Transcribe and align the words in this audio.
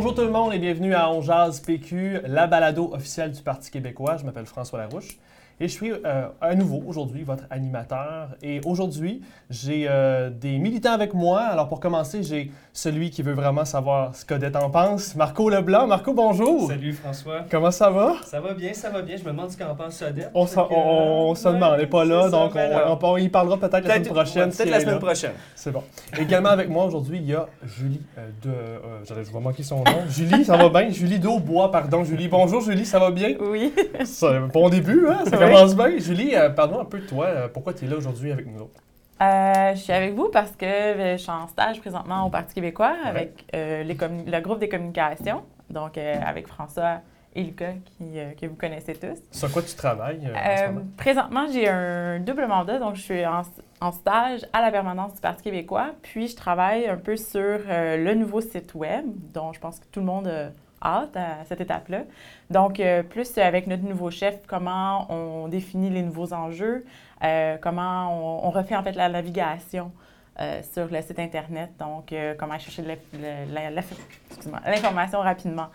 Bonjour 0.00 0.14
tout 0.14 0.22
le 0.22 0.30
monde 0.30 0.54
et 0.54 0.60
bienvenue 0.60 0.94
à 0.94 1.10
On 1.10 1.22
Jazz 1.22 1.58
PQ, 1.58 2.20
la 2.28 2.46
balado 2.46 2.92
officielle 2.92 3.32
du 3.32 3.42
Parti 3.42 3.68
québécois. 3.68 4.16
Je 4.16 4.24
m'appelle 4.24 4.46
François 4.46 4.78
Larouche 4.78 5.18
et 5.60 5.68
je 5.68 5.72
suis 5.72 5.92
euh, 5.92 6.28
à 6.40 6.54
nouveau 6.54 6.82
aujourd'hui 6.86 7.22
votre 7.24 7.44
animateur. 7.50 8.28
Et 8.42 8.60
aujourd'hui, 8.64 9.22
j'ai 9.50 9.86
euh, 9.88 10.30
des 10.30 10.58
militants 10.58 10.92
avec 10.92 11.14
moi. 11.14 11.40
Alors 11.40 11.68
pour 11.68 11.80
commencer, 11.80 12.22
j'ai 12.22 12.50
celui 12.72 13.10
qui 13.10 13.22
veut 13.22 13.32
vraiment 13.32 13.64
savoir 13.64 14.14
ce 14.14 14.24
qu'Odette 14.24 14.54
en 14.56 14.70
pense, 14.70 15.14
Marco 15.16 15.48
Leblanc. 15.50 15.86
Marco, 15.86 16.12
bonjour. 16.14 16.68
Salut 16.68 16.92
François. 16.92 17.44
Comment 17.50 17.70
ça 17.70 17.90
va? 17.90 18.14
Ça 18.24 18.40
va 18.40 18.54
bien, 18.54 18.72
ça 18.72 18.90
va 18.90 19.02
bien. 19.02 19.16
Je 19.16 19.24
me 19.24 19.30
demande 19.30 19.50
ce 19.50 19.56
qu'en 19.58 19.74
pense 19.74 20.00
Odette. 20.02 20.30
On, 20.34 20.46
que, 20.46 20.58
on- 20.60 21.28
on 21.28 21.32
euh, 21.32 21.34
se 21.34 21.48
demande, 21.48 21.72
elle 21.74 21.80
n'est 21.80 21.86
pas 21.86 22.04
là, 22.04 22.22
c'est 22.24 22.30
ça, 22.30 22.36
donc 22.36 22.54
ben 22.54 22.80
on, 22.86 22.92
on- 22.92 22.98
on 23.12 23.16
y 23.16 23.28
parlera 23.28 23.56
peut-être 23.56 23.86
la 23.86 23.94
semaine 23.94 24.06
prochaine. 24.12 24.50
si 24.52 24.58
Peut-être 24.58 24.70
la 24.70 24.80
semaine 24.80 24.94
là. 24.94 25.00
prochaine. 25.00 25.32
C'est 25.56 25.72
bon. 25.72 25.82
Également 26.18 26.50
avec 26.50 26.68
moi 26.68 26.84
aujourd'hui, 26.84 27.18
il 27.20 27.26
y 27.26 27.34
a 27.34 27.46
Julie 27.64 28.00
euh, 28.16 28.28
de. 28.42 28.50
euh, 28.50 28.78
j'allais- 29.08 29.24
je 29.24 29.32
vais 29.32 29.40
manquer 29.40 29.62
son 29.64 29.78
nom. 29.78 29.84
Julie, 30.08 30.44
ça 30.44 30.56
va 30.56 30.68
bien? 30.68 30.90
Julie 30.90 31.18
d'Aubois, 31.18 31.70
pardon. 31.70 32.04
Julie, 32.04 32.28
bonjour 32.28 32.60
Julie, 32.60 32.86
ça 32.86 32.98
va 32.98 33.10
bien? 33.10 33.34
Oui. 33.40 33.72
Ça, 34.04 34.38
bon 34.52 34.68
début, 34.68 35.06
hein? 35.08 35.24
Ça. 35.28 35.47
Commence 35.54 35.76
bien. 35.76 35.98
Julie, 35.98 36.34
euh, 36.34 36.50
parle-nous 36.50 36.80
un 36.80 36.84
peu 36.84 36.98
de 37.00 37.06
toi. 37.06 37.26
euh, 37.26 37.48
pourquoi 37.48 37.74
tu 37.74 37.84
es 37.84 37.88
là 37.88 37.96
aujourd'hui 37.96 38.32
avec 38.32 38.46
nous 38.46 38.62
autres? 38.62 38.80
Euh, 39.20 39.74
je 39.74 39.80
suis 39.80 39.92
avec 39.92 40.14
vous 40.14 40.28
parce 40.32 40.52
que 40.52 40.64
euh, 40.64 41.16
je 41.16 41.22
suis 41.22 41.30
en 41.30 41.48
stage 41.48 41.80
présentement 41.80 42.24
au 42.26 42.30
Parti 42.30 42.54
québécois 42.54 42.94
avec 43.04 43.44
les 43.52 43.82
le 43.84 44.40
groupe 44.40 44.60
des 44.60 44.68
communications, 44.68 45.42
donc 45.70 45.98
avec 45.98 46.46
François 46.46 47.00
et 47.34 47.42
Lucas 47.42 47.74
qui, 47.84 48.04
que 48.40 48.46
vous 48.46 48.54
connaissez 48.54 48.94
tous. 48.94 49.18
Sur 49.32 49.50
quoi 49.52 49.62
tu 49.62 49.74
travailles 49.74 50.20
en 50.32 50.56
ce 50.56 50.66
moment? 50.68 50.86
présentement, 50.96 51.46
j'ai 51.52 51.68
un 51.68 52.20
double 52.20 52.46
mandat, 52.46 52.78
donc 52.78 52.94
je 52.94 53.02
suis 53.02 53.26
en, 53.26 53.42
en 53.80 53.92
stage 53.92 54.46
à 54.52 54.60
la 54.62 54.70
permanence 54.70 55.14
du 55.14 55.20
Parti 55.20 55.42
québécois, 55.42 55.90
puis 56.02 56.28
je 56.28 56.36
travaille 56.36 56.86
un 56.86 56.96
peu 56.96 57.16
sur 57.16 57.58
le 57.68 58.14
nouveau 58.14 58.40
site 58.40 58.74
web, 58.74 59.04
dont 59.34 59.52
je 59.52 59.58
pense 59.60 59.80
que 59.80 59.86
tout 59.90 60.00
le 60.00 60.06
monde 60.06 60.30
hâte 60.82 61.16
à 61.16 61.44
cette 61.44 61.60
étape-là. 61.60 62.02
Donc, 62.50 62.80
euh, 62.80 63.02
plus 63.02 63.36
avec 63.38 63.66
notre 63.66 63.84
nouveau 63.84 64.10
chef, 64.10 64.40
comment 64.46 65.06
on 65.10 65.48
définit 65.48 65.90
les 65.90 66.02
nouveaux 66.02 66.32
enjeux, 66.32 66.84
euh, 67.24 67.56
comment 67.60 68.42
on, 68.42 68.46
on 68.46 68.50
refait 68.50 68.76
en 68.76 68.82
fait 68.82 68.92
la 68.92 69.08
navigation 69.08 69.92
euh, 70.40 70.60
sur 70.72 70.88
le 70.88 71.02
site 71.02 71.18
Internet, 71.18 71.70
donc 71.78 72.14
comment 72.38 72.58
chercher 72.58 72.84
l'information 74.66 75.20
rapidement. 75.20 75.68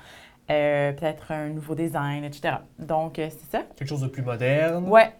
Peut-être 0.47 1.31
un 1.31 1.47
nouveau 1.47 1.73
design, 1.73 2.25
etc. 2.25 2.55
Donc, 2.77 3.13
c'est 3.15 3.49
ça. 3.49 3.63
Quelque 3.75 3.87
chose 3.87 4.01
de 4.01 4.07
plus 4.07 4.21
moderne. 4.21 4.87
Ouais, 4.89 5.11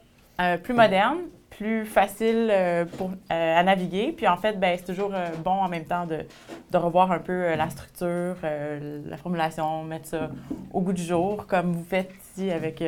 euh, 0.42 0.58
plus 0.58 0.74
moderne, 0.74 1.20
plus 1.58 1.86
facile 1.86 2.50
euh, 2.52 2.86
pour, 2.98 3.10
euh, 3.10 3.60
à 3.60 3.64
naviguer. 3.64 4.12
Puis 4.12 4.28
en 4.28 4.38
fait, 4.38 4.60
ben, 4.60 4.78
c'est 4.78 4.86
toujours 4.86 5.12
euh, 5.14 5.30
bon 5.44 5.52
en 5.52 5.70
même 5.70 5.86
temps 5.86 6.06
de, 6.06 6.20
de 6.72 6.78
revoir 6.78 7.12
un 7.12 7.20
peu 7.20 7.56
la 7.56 7.70
structure, 7.70 8.36
la 8.44 9.18
formulation, 9.18 9.84
mettre 9.84 10.08
ça 10.08 10.30
au 10.74 10.82
goût 10.82 10.94
du 10.94 11.04
jour, 11.04 11.46
comme 11.48 11.74
vous 11.74 11.84
faites 11.84 12.12
ici 12.24 12.52
avec 12.52 12.84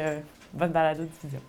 votre 0.54 0.74
balado 0.74 1.02
de 1.04 1.08
diffusion. 1.08 1.40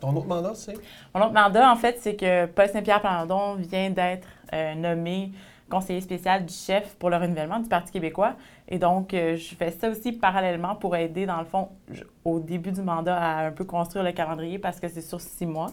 Ton 0.00 0.14
autre 0.16 0.26
mandat, 0.26 0.54
c'est? 0.54 0.74
Mon 1.14 1.22
autre 1.22 1.32
mandat, 1.32 1.70
en 1.70 1.76
fait, 1.76 1.98
c'est 2.00 2.16
que 2.16 2.46
Paul 2.46 2.68
Saint-Pierre 2.68 3.00
Plamondon 3.00 3.54
vient 3.54 3.90
d'être 3.90 4.28
nommé 4.76 5.32
conseiller 5.70 6.00
spécial 6.00 6.44
du 6.44 6.54
chef 6.54 6.94
pour 6.96 7.10
le 7.10 7.16
renouvellement 7.16 7.58
du 7.58 7.68
Parti 7.68 7.92
québécois. 7.92 8.34
Et 8.68 8.78
donc, 8.78 9.08
je 9.12 9.54
fais 9.58 9.70
ça 9.70 9.88
aussi 9.88 10.12
parallèlement 10.12 10.74
pour 10.74 10.94
aider, 10.96 11.26
dans 11.26 11.38
le 11.38 11.46
fond, 11.46 11.70
au 12.24 12.40
début 12.40 12.72
du 12.72 12.82
mandat, 12.82 13.16
à 13.16 13.46
un 13.46 13.52
peu 13.52 13.64
construire 13.64 14.04
le 14.04 14.12
calendrier 14.12 14.58
parce 14.58 14.78
que 14.80 14.88
c'est 14.88 15.00
sur 15.02 15.20
six 15.20 15.46
mois. 15.46 15.70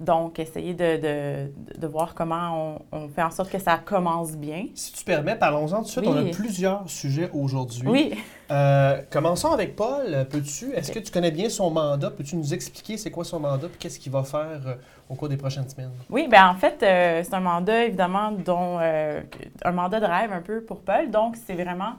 Donc, 0.00 0.38
essayer 0.38 0.74
de, 0.74 0.96
de- 0.96 1.78
de 1.80 1.86
voir 1.88 2.14
comment 2.14 2.78
on, 2.92 2.98
on 2.98 3.08
fait 3.08 3.22
en 3.22 3.32
sorte 3.32 3.50
que 3.50 3.58
ça 3.58 3.78
commence 3.78 4.32
bien. 4.36 4.66
Si 4.74 4.92
tu 4.92 5.04
permets, 5.04 5.34
parlons-en 5.34 5.78
tout 5.78 5.82
de 5.84 5.88
suite. 5.88 6.04
Oui. 6.06 6.12
On 6.14 6.28
a 6.28 6.30
plusieurs 6.30 6.88
sujets 6.88 7.28
aujourd'hui. 7.34 7.88
Oui. 7.88 8.14
Euh, 8.52 9.02
commençons 9.10 9.50
avec 9.50 9.74
Paul. 9.74 10.26
Peux-tu, 10.30 10.72
est-ce 10.72 10.92
que 10.92 11.00
tu 11.00 11.10
connais 11.10 11.32
bien 11.32 11.48
son 11.48 11.70
mandat? 11.70 12.10
Peux-tu 12.10 12.36
nous 12.36 12.54
expliquer 12.54 12.96
c'est 12.96 13.10
quoi 13.10 13.24
son 13.24 13.40
mandat 13.40 13.66
et 13.66 13.76
qu'est-ce 13.76 13.98
qu'il 13.98 14.12
va 14.12 14.22
faire 14.22 14.60
euh, 14.66 14.74
au 15.08 15.16
cours 15.16 15.28
des 15.28 15.36
prochaines 15.36 15.68
semaines? 15.68 15.90
Oui, 16.08 16.28
bien 16.28 16.48
en 16.48 16.54
fait, 16.54 16.80
euh, 16.82 17.22
c'est 17.24 17.34
un 17.34 17.40
mandat 17.40 17.86
évidemment 17.86 18.30
dont 18.30 18.78
un 18.78 19.72
mandat 19.72 19.98
de 19.98 20.06
rêve 20.06 20.32
un 20.32 20.42
peu 20.42 20.62
pour 20.62 20.80
Paul. 20.80 21.10
Donc, 21.10 21.36
c'est 21.44 21.54
vraiment 21.54 21.94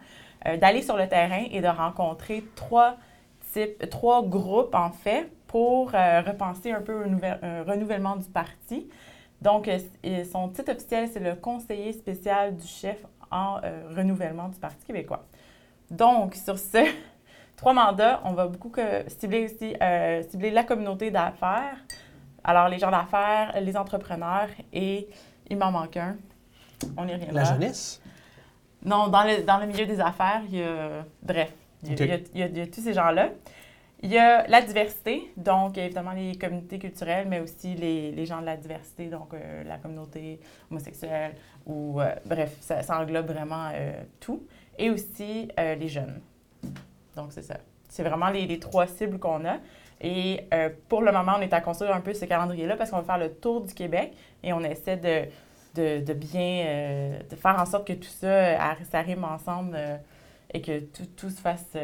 d'aller 0.61 0.81
sur 0.81 0.95
le 0.95 1.05
terrain 1.07 1.43
et 1.51 1.59
de 1.59 1.67
rencontrer 1.67 2.45
trois 2.55 2.95
types, 3.51 3.89
trois 3.89 4.23
groupes 4.23 4.73
en 4.73 4.89
fait 4.91 5.29
pour 5.49 5.91
euh, 5.95 6.21
repenser 6.21 6.71
un 6.71 6.81
peu 6.81 7.03
un, 7.03 7.07
nouvel- 7.07 7.39
un 7.41 7.63
renouvellement 7.63 8.15
du 8.15 8.29
parti. 8.29 8.87
Donc, 9.41 9.67
euh, 9.67 9.79
son 10.31 10.47
titre 10.49 10.71
officiel, 10.73 11.09
c'est 11.11 11.19
le 11.19 11.33
conseiller 11.35 11.91
spécial 11.93 12.55
du 12.55 12.67
chef 12.67 12.97
en 13.31 13.57
euh, 13.63 13.89
renouvellement 13.97 14.47
du 14.49 14.59
Parti 14.59 14.85
québécois. 14.85 15.25
Donc, 15.89 16.35
sur 16.35 16.59
ce 16.59 16.77
trois 17.55 17.73
mandats, 17.73 18.21
on 18.25 18.33
va 18.33 18.45
beaucoup 18.47 18.69
que- 18.69 19.09
cibler 19.09 19.45
aussi 19.45 19.75
euh, 19.81 20.21
cibler 20.29 20.51
la 20.51 20.63
communauté 20.63 21.09
d'affaires, 21.09 21.77
alors, 22.43 22.69
les 22.69 22.77
gens 22.79 22.91
d'affaires, 22.91 23.53
les 23.59 23.75
entrepreneurs 23.75 24.47
et 24.71 25.09
il 25.49 25.57
m'en 25.57 25.71
manque 25.71 25.97
un. 25.97 26.15
On 26.95 27.05
y 27.07 27.11
reviendra. 27.13 27.33
La 27.33 27.43
jeunesse? 27.43 28.01
Non, 28.85 29.07
dans 29.09 29.23
le, 29.23 29.43
dans 29.43 29.57
le 29.57 29.65
milieu 29.65 29.85
des 29.85 29.99
affaires, 29.99 30.41
il 30.49 30.59
y 30.59 30.63
a. 30.63 31.03
Bref, 31.23 31.51
il 31.83 31.89
y 31.89 31.91
a, 31.91 31.93
Ok. 31.95 31.99
il 31.99 32.07
y 32.07 32.11
a- 32.13 32.17
il 32.35 32.39
y 32.39 32.43
a- 32.43 32.47
il 32.47 32.57
y 32.57 32.61
a 32.61 32.67
tous 32.67 32.81
ces 32.81 32.93
gens-là. 32.93 33.29
Il 34.01 34.11
y 34.11 34.17
a 34.17 34.47
la 34.47 34.61
diversité, 34.61 35.29
donc 35.35 35.77
évidemment 35.77 36.13
les 36.13 36.37
communautés 36.37 36.79
culturelles, 36.79 37.27
mais 37.27 37.41
aussi 37.41 37.75
les, 37.75 38.25
gens 38.25 38.39
de 38.39 38.45
la 38.45 38.55
diversité, 38.55 39.07
donc 39.07 39.33
euh, 39.33 39.63
la 39.65 39.77
communauté 39.77 40.39
homosexuelle, 40.71 41.35
ou 41.65 41.99
euh, 41.99 42.15
bref, 42.25 42.55
ça, 42.61 42.81
ça 42.81 42.97
englobe 42.97 43.29
vraiment 43.29 43.69
euh, 43.73 44.01
tout. 44.21 44.47
Et 44.77 44.89
aussi 44.89 45.49
les 45.57 45.89
jeunes. 45.89 46.21
Donc 47.17 47.33
c'est 47.33 47.41
ça. 47.41 47.57
C'est 47.89 48.03
vraiment 48.03 48.29
les, 48.29 48.59
trois 48.59 48.87
cibles 48.87 49.19
qu'on 49.19 49.43
a. 49.43 49.57
Et 49.99 50.47
pour 50.87 51.01
le 51.01 51.11
moment, 51.11 51.33
on 51.37 51.41
est 51.41 51.51
à 51.51 51.59
construire 51.59 51.93
un 51.93 51.99
peu 51.99 52.13
ce 52.13 52.23
calendrier-là 52.23 52.77
parce 52.77 52.89
qu'on 52.89 53.01
va 53.01 53.03
faire 53.03 53.17
le 53.17 53.33
tour 53.33 53.59
du 53.59 53.73
Québec 53.73 54.13
et 54.41 54.53
on 54.53 54.61
essaie 54.61 54.95
de, 54.95 55.99
de, 55.99 56.13
bien 56.13 57.19
de 57.29 57.35
faire 57.35 57.59
en 57.59 57.65
sorte 57.65 57.85
que 57.85 57.91
tout 57.91 58.07
ça 58.07 58.77
s'arrime 58.89 59.25
ensemble 59.25 59.77
et 60.53 60.61
que 60.61 60.79
tout, 60.79 61.07
tout 61.17 61.29
se 61.29 61.41
fasse 61.41 61.75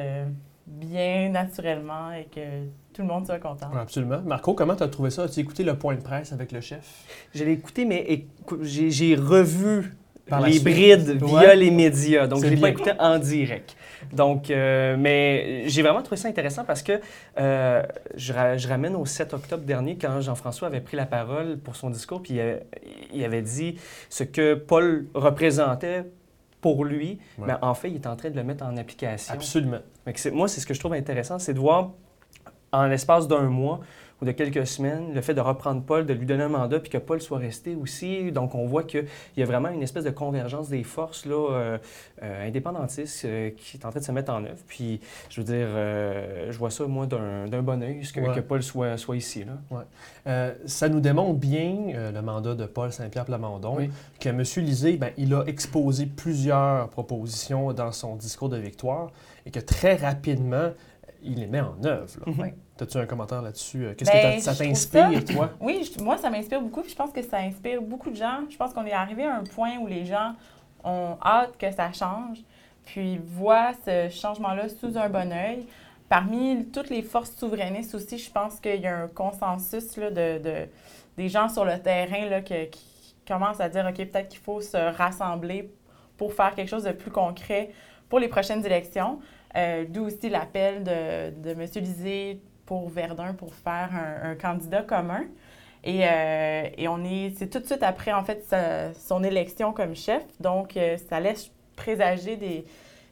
bien 0.67 1.29
naturellement 1.29 2.11
et 2.11 2.25
que 2.25 2.65
tout 2.93 3.01
le 3.01 3.07
monde 3.07 3.25
soit 3.25 3.39
content. 3.39 3.69
Absolument. 3.79 4.21
Marco, 4.25 4.53
comment 4.53 4.75
tu 4.75 4.83
as 4.83 4.87
trouvé 4.87 5.09
ça? 5.09 5.23
As-tu 5.23 5.39
écouté 5.41 5.63
le 5.63 5.75
point 5.77 5.95
de 5.95 6.01
presse 6.01 6.33
avec 6.33 6.51
le 6.51 6.61
chef? 6.61 7.03
Je 7.33 7.43
l'ai 7.43 7.51
écouté, 7.53 7.85
mais 7.85 8.25
j'ai 8.61 9.15
revu 9.15 9.93
Par 10.27 10.41
les 10.41 10.53
suite. 10.53 10.63
brides 10.63 11.23
via 11.23 11.53
les 11.55 11.71
médias. 11.71 12.25
Donc, 12.27 12.43
je 12.43 12.49
l'ai 12.49 12.57
pas 12.57 12.69
écouté 12.69 12.91
en 12.99 13.19
direct. 13.19 13.75
Donc, 14.13 14.49
euh, 14.49 14.95
mais 14.99 15.63
j'ai 15.67 15.81
vraiment 15.81 16.01
trouvé 16.03 16.17
ça 16.17 16.27
intéressant 16.27 16.63
parce 16.63 16.83
que 16.83 16.99
euh, 17.39 17.83
je, 18.15 18.33
ra- 18.33 18.55
je 18.57 18.67
ramène 18.67 18.95
au 18.95 19.05
7 19.05 19.33
octobre 19.33 19.63
dernier, 19.63 19.97
quand 19.97 20.21
Jean-François 20.21 20.67
avait 20.67 20.79
pris 20.81 20.95
la 20.95 21.05
parole 21.07 21.57
pour 21.57 21.75
son 21.75 21.89
discours, 21.89 22.21
puis 22.21 22.39
euh, 22.39 22.57
il 23.13 23.23
avait 23.23 23.41
dit 23.41 23.77
ce 24.09 24.23
que 24.23 24.53
Paul 24.53 25.07
représentait 25.15 26.05
pour 26.61 26.85
lui, 26.85 27.19
Ouais. 27.37 27.47
mais 27.47 27.53
en 27.61 27.73
fait, 27.73 27.89
il 27.89 27.95
est 27.95 28.07
en 28.07 28.15
train 28.15 28.29
de 28.29 28.35
le 28.35 28.43
mettre 28.43 28.63
en 28.65 28.75
application. 28.77 29.33
Absolument. 29.33 29.79
C'est- 30.15 30.31
moi, 30.31 30.47
c'est 30.47 30.61
ce 30.61 30.65
que 30.65 30.73
je 30.73 30.79
trouve 30.79 30.93
intéressant, 30.93 31.37
c'est 31.39 31.53
de 31.53 31.59
voir 31.59 31.91
en 32.71 32.85
l'espace 32.85 33.27
d'un 33.27 33.43
mois 33.49 33.79
ou 34.21 34.25
de 34.25 34.31
quelques 34.31 34.65
semaines, 34.65 35.13
le 35.13 35.21
fait 35.21 35.33
de 35.33 35.41
reprendre 35.41 35.81
Paul, 35.83 36.05
de 36.05 36.13
lui 36.13 36.25
donner 36.25 36.43
un 36.43 36.49
mandat, 36.49 36.79
puis 36.79 36.89
que 36.89 36.97
Paul 36.97 37.19
soit 37.21 37.37
resté 37.37 37.75
aussi. 37.75 38.31
Donc, 38.31 38.55
on 38.55 38.65
voit 38.65 38.83
qu'il 38.83 39.05
y 39.35 39.43
a 39.43 39.45
vraiment 39.45 39.67
une 39.69 39.83
espèce 39.83 40.05
de 40.05 40.09
convergence 40.09 40.69
des 40.69 40.83
forces 40.83 41.25
là, 41.25 41.35
euh, 41.51 41.77
euh, 42.23 42.47
indépendantistes 42.47 43.25
euh, 43.25 43.49
qui 43.57 43.75
est 43.75 43.85
en 43.85 43.89
train 43.89 43.99
de 43.99 44.05
se 44.05 44.11
mettre 44.13 44.31
en 44.31 44.43
œuvre. 44.45 44.55
Puis, 44.67 45.01
je 45.29 45.41
veux 45.41 45.45
dire, 45.45 45.67
je 46.51 46.57
vois 46.57 46.71
ça, 46.71 46.85
moi, 46.87 47.05
d'un 47.07 47.61
bon 47.61 47.81
oeil, 47.83 48.01
que, 48.13 48.19
Ouais. 48.21 48.33
que 48.35 48.39
Paul 48.39 48.63
soit, 48.63 48.97
soit 48.97 49.17
ici. 49.17 49.43
Là. 49.43 50.55
Ça 50.65 50.87
nous 50.89 51.01
démontre 51.01 51.39
bien, 51.39 52.11
le 52.13 52.21
mandat 52.21 52.55
de 52.55 52.65
Paul 52.65 52.91
Saint-Pierre 52.93 53.25
Plamondon, 53.25 53.75
Oui. 53.77 53.89
que 54.19 54.29
M. 54.29 54.41
Lisée, 54.65 54.97
ben, 54.97 55.11
il 55.17 55.33
a 55.33 55.43
exposé 55.45 56.05
plusieurs 56.05 56.87
propositions 56.89 57.73
dans 57.73 57.91
son 57.91 58.15
discours 58.15 58.49
de 58.49 58.57
victoire 58.57 59.11
et 59.45 59.51
que 59.51 59.59
très 59.59 59.95
rapidement, 59.95 60.71
il 61.23 61.35
les 61.39 61.47
met 61.47 61.59
en 61.59 61.75
œuvre. 61.83 62.07
là. 62.25 62.31
Mhm. 62.31 62.41
Oui. 62.41 62.47
As-tu 62.79 62.97
un 62.97 63.05
commentaire 63.05 63.41
là-dessus? 63.41 63.85
Euh, 63.85 63.93
Qu'est-ce 63.95 64.11
Ben, 64.11 64.35
que 64.35 64.41
ça- 64.41 64.53
ça 64.53 64.63
t'inspire, 64.63 65.23
toi? 65.25 65.51
Oui, 65.61 65.89
je- 65.97 66.03
moi, 66.03 66.17
ça 66.17 66.29
m'inspire 66.29 66.61
beaucoup. 66.61 66.81
puis 66.81 66.91
Je 66.91 66.95
pense 66.95 67.11
que 67.11 67.21
ça 67.21 67.37
inspire 67.37 67.81
beaucoup 67.81 68.09
de 68.11 68.15
gens. 68.15 68.39
Je 68.49 68.57
pense 68.57 68.73
qu'on 68.73 68.85
est 68.85 68.91
arrivé 68.91 69.23
à 69.23 69.35
un 69.37 69.43
point 69.43 69.77
où 69.77 69.87
les 69.87 70.05
gens 70.05 70.33
ont 70.83 71.17
hâte 71.23 71.57
que 71.57 71.71
ça 71.71 71.91
change, 71.93 72.39
puis 72.85 73.17
voient 73.23 73.71
ce 73.85 74.09
changement-là 74.09 74.67
sous 74.69 74.97
un 74.97 75.09
bon 75.09 75.31
œil. 75.31 75.65
Parmi 76.09 76.65
toutes 76.71 76.89
les 76.89 77.01
forces 77.01 77.31
souverainistes 77.35 77.95
aussi, 77.95 78.17
je 78.17 78.29
pense 78.29 78.59
qu'il 78.59 78.81
y 78.81 78.87
a 78.87 78.95
un 79.03 79.07
consensus 79.07 79.97
là, 79.97 80.11
de, 80.11 80.37
de- 80.39 80.67
des 81.17 81.29
gens 81.29 81.47
sur 81.49 81.63
le 81.65 81.79
terrain 81.79 82.25
là, 82.29 82.41
que- 82.41 82.65
qui 82.65 83.15
commencent 83.27 83.61
à 83.61 83.69
dire, 83.69 83.85
OK, 83.89 83.95
peut-être 83.95 84.27
qu'il 84.29 84.41
faut 84.41 84.59
se 84.61 84.77
rassembler 84.97 85.71
pour 86.17 86.33
faire 86.33 86.53
quelque 86.53 86.69
chose 86.69 86.83
de 86.83 86.91
plus 86.91 87.09
concret 87.09 87.71
pour 88.09 88.19
les 88.19 88.27
prochaines 88.27 88.63
élections. 88.65 89.19
Euh, 89.57 89.85
D'où 89.89 90.05
aussi 90.05 90.29
l'appel 90.29 90.83
de, 90.83 91.31
de 91.41 91.49
M. 91.51 91.67
Lisée 91.77 92.41
pour 92.65 92.89
Verdun 92.89 93.33
pour 93.33 93.53
faire 93.53 93.89
un, 94.23 94.35
candidat 94.35 94.81
commun. 94.81 95.23
Et, 95.83 96.07
euh, 96.07 96.67
et 96.77 96.87
on 96.87 97.03
est, 97.03 97.33
c'est 97.37 97.49
tout 97.49 97.59
de 97.59 97.65
suite 97.65 97.83
après, 97.83 98.11
en 98.11 98.23
fait, 98.23 98.55
son 98.97 99.23
élection 99.23 99.71
comme 99.71 99.95
chef. 99.95 100.23
Donc, 100.39 100.77
euh, 100.77 100.97
ça 101.09 101.19
laisse 101.19 101.51
présager 101.75 102.37
des, 102.37 102.65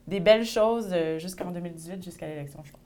des 0.08 0.20
belles 0.20 0.46
choses 0.46 0.90
euh, 0.92 1.20
jusqu'en 1.20 1.52
2018, 1.52 2.04
jusqu'à 2.04 2.28
l'élection, 2.28 2.62
je 2.64 2.72
pense. 2.72 2.83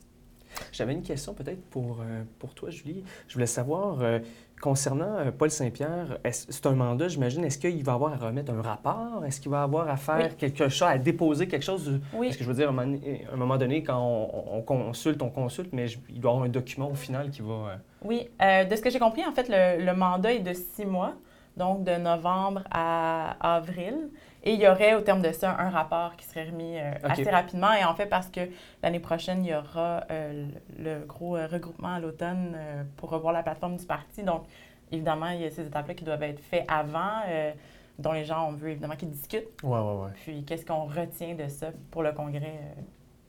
J'avais 0.71 0.93
une 0.93 1.03
question 1.03 1.33
peut-être 1.33 1.61
pour, 1.69 1.99
euh, 2.01 2.23
pour 2.39 2.53
toi, 2.53 2.69
Julie. 2.69 3.03
Je 3.27 3.33
voulais 3.33 3.45
savoir, 3.45 4.01
euh, 4.01 4.19
concernant 4.61 5.17
euh, 5.17 5.31
Paul 5.31 5.49
Saint-Pierre, 5.51 6.17
c'est 6.31 6.65
un 6.65 6.71
mandat, 6.75 7.07
j'imagine, 7.07 7.43
est-ce 7.45 7.57
qu'il 7.57 7.83
va 7.83 7.93
avoir 7.93 8.13
à 8.13 8.27
remettre 8.27 8.51
un 8.51 8.61
rapport? 8.61 9.23
Est-ce 9.25 9.39
qu'il 9.39 9.51
va 9.51 9.63
avoir 9.63 9.87
à 9.89 9.97
faire 9.97 10.29
Oui. 10.31 10.35
quelque 10.37 10.67
chose, 10.69 10.87
à 10.87 10.97
déposer 10.97 11.47
quelque 11.47 11.63
chose? 11.65 11.99
Oui. 12.13 12.27
Parce 12.27 12.37
que 12.37 12.43
je 12.43 12.49
veux 12.49 12.55
dire, 12.55 12.69
à 12.69 12.71
un 12.81 13.35
moment 13.35 13.57
donné, 13.57 13.83
quand 13.83 13.99
on, 13.99 14.57
on 14.57 14.61
consulte, 14.61 15.21
on 15.21 15.29
consulte, 15.29 15.69
mais 15.73 15.87
je- 15.87 15.99
il 16.09 16.19
doit 16.19 16.31
y 16.31 16.33
avoir 16.33 16.45
un 16.47 16.49
document 16.51 16.89
au 16.91 16.95
final 16.95 17.29
qui 17.29 17.41
va... 17.41 17.77
Oui, 18.03 18.29
euh, 18.41 18.63
de 18.65 18.75
ce 18.75 18.81
que 18.81 18.89
j'ai 18.89 18.99
compris, 18.99 19.25
en 19.25 19.31
fait, 19.31 19.47
le, 19.49 19.83
le 19.85 19.93
mandat 19.95 20.33
est 20.33 20.39
de 20.39 20.53
six 20.53 20.85
mois, 20.85 21.13
donc 21.55 21.83
de 21.83 21.95
novembre 21.95 22.61
à 22.71 23.55
avril. 23.55 24.09
Et 24.47 24.53
il 24.53 24.61
y 24.61 24.67
aurait, 24.67 24.95
au 24.95 25.01
terme 25.01 25.21
de 25.21 25.33
ça, 25.33 25.57
un 25.59 25.69
rapport 25.69 26.15
qui 26.15 26.25
serait 26.25 26.45
remis 26.45 26.77
euh, 26.79 26.93
assez 27.03 27.29
rapidement. 27.29 27.73
Et 27.73 27.83
en 27.83 27.93
fait, 27.93 28.05
parce 28.05 28.29
que 28.29 28.39
l'année 28.81 29.01
prochaine, 29.01 29.43
il 29.43 29.51
y 29.51 29.53
aura 29.55 30.05
euh, 30.09 30.47
le 30.79 30.83
le 30.99 31.05
gros 31.05 31.35
euh, 31.35 31.47
regroupement 31.47 31.95
à 31.95 31.99
l'automne 31.99 32.53
euh, 32.55 32.83
pour 32.95 33.09
revoir 33.09 33.33
la 33.33 33.43
plateforme 33.43 33.75
du 33.75 33.85
parti. 33.85 34.23
Donc, 34.23 34.43
évidemment, 34.89 35.27
il 35.31 35.41
y 35.41 35.45
a 35.45 35.51
ces 35.51 35.65
étapes-là 35.67 35.93
qui 35.95 36.05
doivent 36.05 36.23
être 36.23 36.39
faites 36.39 36.63
avant, 36.69 37.23
euh, 37.27 37.51
dont 37.99 38.13
les 38.13 38.23
gens, 38.23 38.47
on 38.47 38.53
veut 38.53 38.69
évidemment 38.69 38.95
qu'ils 38.95 39.09
discutent. 39.11 39.49
Ouais, 39.63 39.79
ouais, 39.79 40.03
ouais. 40.03 40.11
Puis, 40.23 40.45
qu'est-ce 40.45 40.65
qu'on 40.65 40.85
retient 40.85 41.35
de 41.35 41.49
ça 41.49 41.67
pour 41.91 42.01
le 42.03 42.13
congrès 42.13 42.57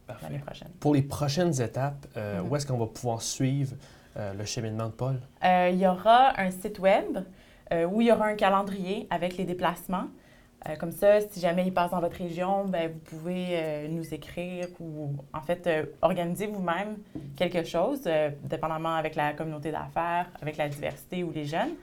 euh, 0.09 0.13
l'année 0.23 0.39
prochaine? 0.39 0.69
Pour 0.79 0.95
les 0.95 1.03
prochaines 1.03 1.61
étapes, 1.61 2.07
euh, 2.17 2.41
Mhm. 2.43 2.49
où 2.49 2.55
est-ce 2.55 2.65
qu'on 2.67 2.79
va 2.79 2.87
pouvoir 2.87 3.23
suivre 3.23 3.75
euh, 4.17 4.35
le 4.35 4.45
cheminement 4.45 4.87
de 4.87 4.93
Paul? 4.93 5.17
Euh, 5.45 5.71
il 5.73 5.81
y 5.81 5.87
aura 5.89 6.39
un 6.41 6.53
site 6.53 6.79
web 6.79 7.19
euh, 7.73 7.87
où 7.87 8.03
il 8.03 8.07
y 8.07 8.13
aura 8.13 8.27
un 8.27 8.37
calendrier 8.37 9.09
avec 9.11 9.37
les 9.37 9.45
déplacements. 9.45 10.07
Euh, 10.67 10.75
comme 10.77 10.91
ça, 10.91 11.21
si 11.21 11.41
jamais 11.41 11.65
il 11.67 11.73
passe 11.73 11.93
dans 11.93 12.01
votre 12.01 12.17
région, 12.17 12.65
ben, 12.65 12.91
vous 12.93 13.17
pouvez 13.17 13.47
euh, 13.53 13.89
nous 13.89 14.13
écrire 14.13 14.67
ou 14.81 15.15
en 15.33 15.41
fait 15.41 15.67
euh, 15.67 15.85
organiser 16.03 16.49
vous-même 16.49 16.97
quelque 17.37 17.63
chose, 17.65 18.01
dépendamment 18.43 18.97
avec 18.97 19.15
la 19.15 19.33
communauté 19.35 19.71
d'affaires, 19.71 20.27
avec 20.43 20.57
la 20.57 20.69
diversité 20.69 21.23
ou 21.23 21.31
les 21.31 21.45
jeunes. 21.45 21.75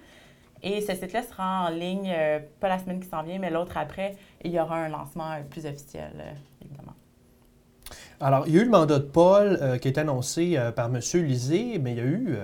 Et 0.62 0.81
ce 0.81 0.94
site-là 0.94 1.24
sera 1.24 1.68
en 1.68 1.69
ligne, 1.69 2.12
pas 2.60 2.69
la 2.69 2.80
semaine 2.80 3.00
qui 3.00 3.07
s'en 3.07 3.22
vient, 3.22 3.38
mais 3.38 3.51
l'autre 3.51 3.77
après, 3.77 4.16
et 4.42 4.48
il 4.48 4.51
y 4.51 4.60
aura 4.60 4.77
un 4.77 4.89
lancement 4.89 5.36
plus 5.50 5.66
officiel, 5.66 6.12
évidemment. 6.63 6.94
Alors, 8.19 8.48
il 8.48 8.56
y 8.56 8.57
a 8.57 8.62
eu 8.62 8.66
le 8.66 8.72
mandat 8.72 8.98
de 8.98 9.04
Paul 9.04 9.60
qui 9.80 9.89
été 9.89 10.00
annoncé 10.00 10.57
par 10.75 10.88
M. 10.88 11.00
Lisée, 11.22 11.77
mais 11.77 11.92
il 11.92 11.98
y 11.98 12.01
a 12.01 12.06
eu 12.06 12.38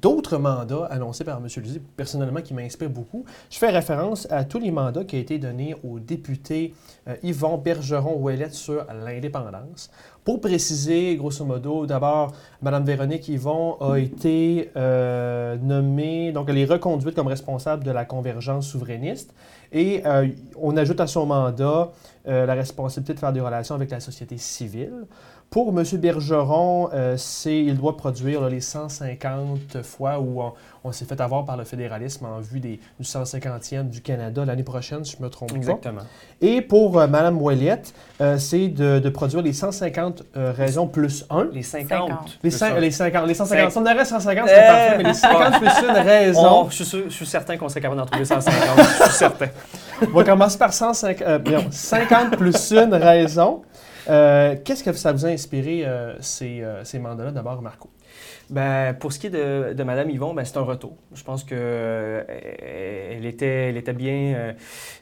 d'autres 0.00 0.38
mandats 0.38 0.86
annoncés 0.86 1.24
par 1.24 1.38
M. 1.38 1.46
Lisée, 1.62 1.82
personnellement, 1.96 2.40
qui 2.40 2.54
m'inspirent 2.54 2.90
beaucoup. 2.90 3.24
Je 3.50 3.58
fais 3.58 3.70
référence 3.70 4.26
à 4.30 4.44
tous 4.44 4.58
les 4.58 4.70
mandats 4.70 5.04
qui 5.04 5.16
ont 5.16 5.20
été 5.20 5.38
donnés 5.38 5.74
au 5.84 5.98
député 5.98 6.74
euh, 7.08 7.16
Yvon 7.22 7.58
Bergeron-Ouellette 7.58 8.54
sur 8.54 8.86
l'indépendance. 9.04 9.90
Pour 10.24 10.40
préciser, 10.40 11.16
grosso 11.16 11.44
modo, 11.44 11.86
d'abord, 11.86 12.32
Mme 12.62 12.84
Véronique 12.84 13.28
Yvon 13.28 13.76
a 13.80 13.98
été 13.98 14.70
euh, 14.76 15.56
nommée, 15.56 16.30
donc 16.30 16.48
elle 16.50 16.58
est 16.58 16.66
reconduite 16.66 17.14
comme 17.14 17.26
responsable 17.26 17.84
de 17.84 17.90
la 17.90 18.04
convergence 18.04 18.68
souverainiste. 18.68 19.34
Et 19.72 20.02
euh, 20.04 20.28
on 20.60 20.76
ajoute 20.76 21.00
à 21.00 21.06
son 21.06 21.26
mandat 21.26 21.90
la 22.26 22.52
responsabilité 22.52 23.14
de 23.14 23.18
faire 23.18 23.32
des 23.32 23.40
relations 23.40 23.74
avec 23.74 23.90
la 23.90 23.98
société 23.98 24.36
civile. 24.36 25.06
Pour 25.50 25.76
M. 25.76 25.84
Bergeron, 25.98 26.90
euh, 26.94 27.16
c'est, 27.16 27.58
il 27.58 27.76
doit 27.76 27.96
produire 27.96 28.40
là, 28.40 28.48
les 28.48 28.60
150 28.60 29.82
fois 29.82 30.20
où 30.20 30.40
on, 30.42 30.52
on 30.84 30.92
s'est 30.92 31.04
fait 31.04 31.20
avoir 31.20 31.44
par 31.44 31.56
le 31.56 31.64
fédéralisme 31.64 32.24
en 32.26 32.38
vue 32.38 32.60
des, 32.60 32.78
du 33.00 33.04
150e 33.04 33.88
du 33.88 34.00
Canada 34.00 34.44
l'année 34.44 34.62
prochaine, 34.62 35.04
si 35.04 35.16
je 35.16 35.18
ne 35.18 35.24
me 35.24 35.28
trompe 35.28 35.50
pas. 35.50 35.56
Exactement. 35.56 36.02
Et 36.40 36.60
pour 36.60 37.00
euh, 37.00 37.08
Mme 37.08 37.42
Ouellette, 37.42 37.92
euh, 38.20 38.38
c'est 38.38 38.68
de, 38.68 39.00
de 39.00 39.08
produire 39.08 39.42
les 39.42 39.52
150 39.52 40.22
euh, 40.36 40.52
raisons 40.56 40.86
plus 40.86 41.26
1. 41.30 41.48
Les 41.52 41.64
50. 41.64 41.88
50. 42.08 42.38
Les, 42.44 42.50
plus 42.50 42.56
cin- 42.56 42.72
un. 42.76 42.78
les 42.78 42.90
50, 42.92 43.26
les 43.26 43.34
150. 43.34 43.72
Si 43.72 43.78
on 43.78 43.82
aurait 43.82 44.04
150, 44.04 44.48
c'est 44.48 44.54
Euh, 44.54 44.68
parfait, 44.68 44.98
mais 44.98 45.02
les 45.04 45.14
50 45.14 45.58
plus 45.58 45.88
une 45.88 45.96
raison. 45.96 46.48
Oh, 46.48 46.66
je, 46.70 46.74
suis 46.76 46.84
sûr- 46.84 47.04
je 47.06 47.14
suis 47.14 47.26
certain 47.26 47.56
qu'on 47.56 47.68
serait 47.68 47.80
capable 47.80 48.00
d'en 48.00 48.06
trouver 48.06 48.24
150. 48.24 48.54
je 48.78 49.02
suis 49.04 49.12
certain. 49.14 49.46
On 50.02 50.16
va 50.16 50.22
commencer 50.22 50.58
par 50.58 50.72
150, 50.72 51.26
euh, 51.26 51.38
non, 51.40 51.64
50 51.72 52.36
plus 52.36 52.70
une 52.72 52.94
raison. 52.94 53.62
Euh, 54.08 54.56
Qu'est-ce 54.64 54.84
que 54.84 54.92
ça 54.92 55.12
vous 55.12 55.26
a 55.26 55.28
inspiré, 55.28 55.84
euh, 55.84 56.14
ces, 56.20 56.62
euh, 56.62 56.84
ces 56.84 56.98
mandats-là, 56.98 57.32
d'abord, 57.32 57.60
Marco? 57.62 57.90
Ben, 58.48 58.94
pour 58.94 59.12
ce 59.12 59.18
qui 59.18 59.28
est 59.28 59.30
de, 59.30 59.72
de 59.72 59.82
Mme 59.84 60.10
Yvon, 60.10 60.34
ben, 60.34 60.44
c'est 60.44 60.56
un 60.56 60.62
retour. 60.62 60.96
Je 61.14 61.22
pense 61.22 61.44
que 61.44 61.54
euh, 61.54 62.22
elle 62.28 63.24
était, 63.24 63.68
elle 63.68 63.76
était 63.76 63.92
bien, 63.92 64.54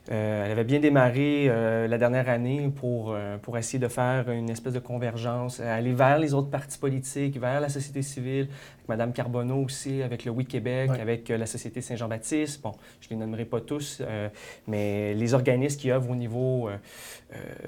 elle 0.08 0.50
avait 0.50 0.64
bien 0.64 0.80
démarré 0.80 1.46
la 1.46 1.98
dernière 1.98 2.28
année 2.28 2.70
pour, 2.74 3.16
pour 3.42 3.56
essayer 3.56 3.78
de 3.78 3.88
faire 3.88 4.30
une 4.30 4.50
espèce 4.50 4.74
de 4.74 4.78
convergence, 4.78 5.60
aller 5.60 5.94
vers 5.94 6.18
les 6.18 6.34
autres 6.34 6.50
partis 6.50 6.78
politiques, 6.78 7.40
vers 7.40 7.60
la 7.60 7.70
société 7.70 8.02
civile, 8.02 8.48
Mme 8.88 9.12
Carbonneau 9.12 9.64
aussi, 9.64 10.02
avec 10.02 10.24
le 10.24 10.30
Oui 10.30 10.46
Québec, 10.46 10.90
Ouais. 10.90 11.00
avec 11.00 11.30
euh, 11.30 11.36
la 11.36 11.46
Société 11.46 11.80
Saint-Jean-Baptiste. 11.80 12.62
Bon, 12.62 12.72
je 13.00 13.06
ne 13.08 13.10
les 13.10 13.26
nommerai 13.26 13.44
pas 13.44 13.60
tous, 13.60 13.98
euh, 14.00 14.28
mais 14.66 15.14
les 15.14 15.34
organismes 15.34 15.78
qui 15.80 15.90
œuvrent 15.90 16.10
au 16.10 16.14
niveau 16.14 16.68
euh, 16.68 16.76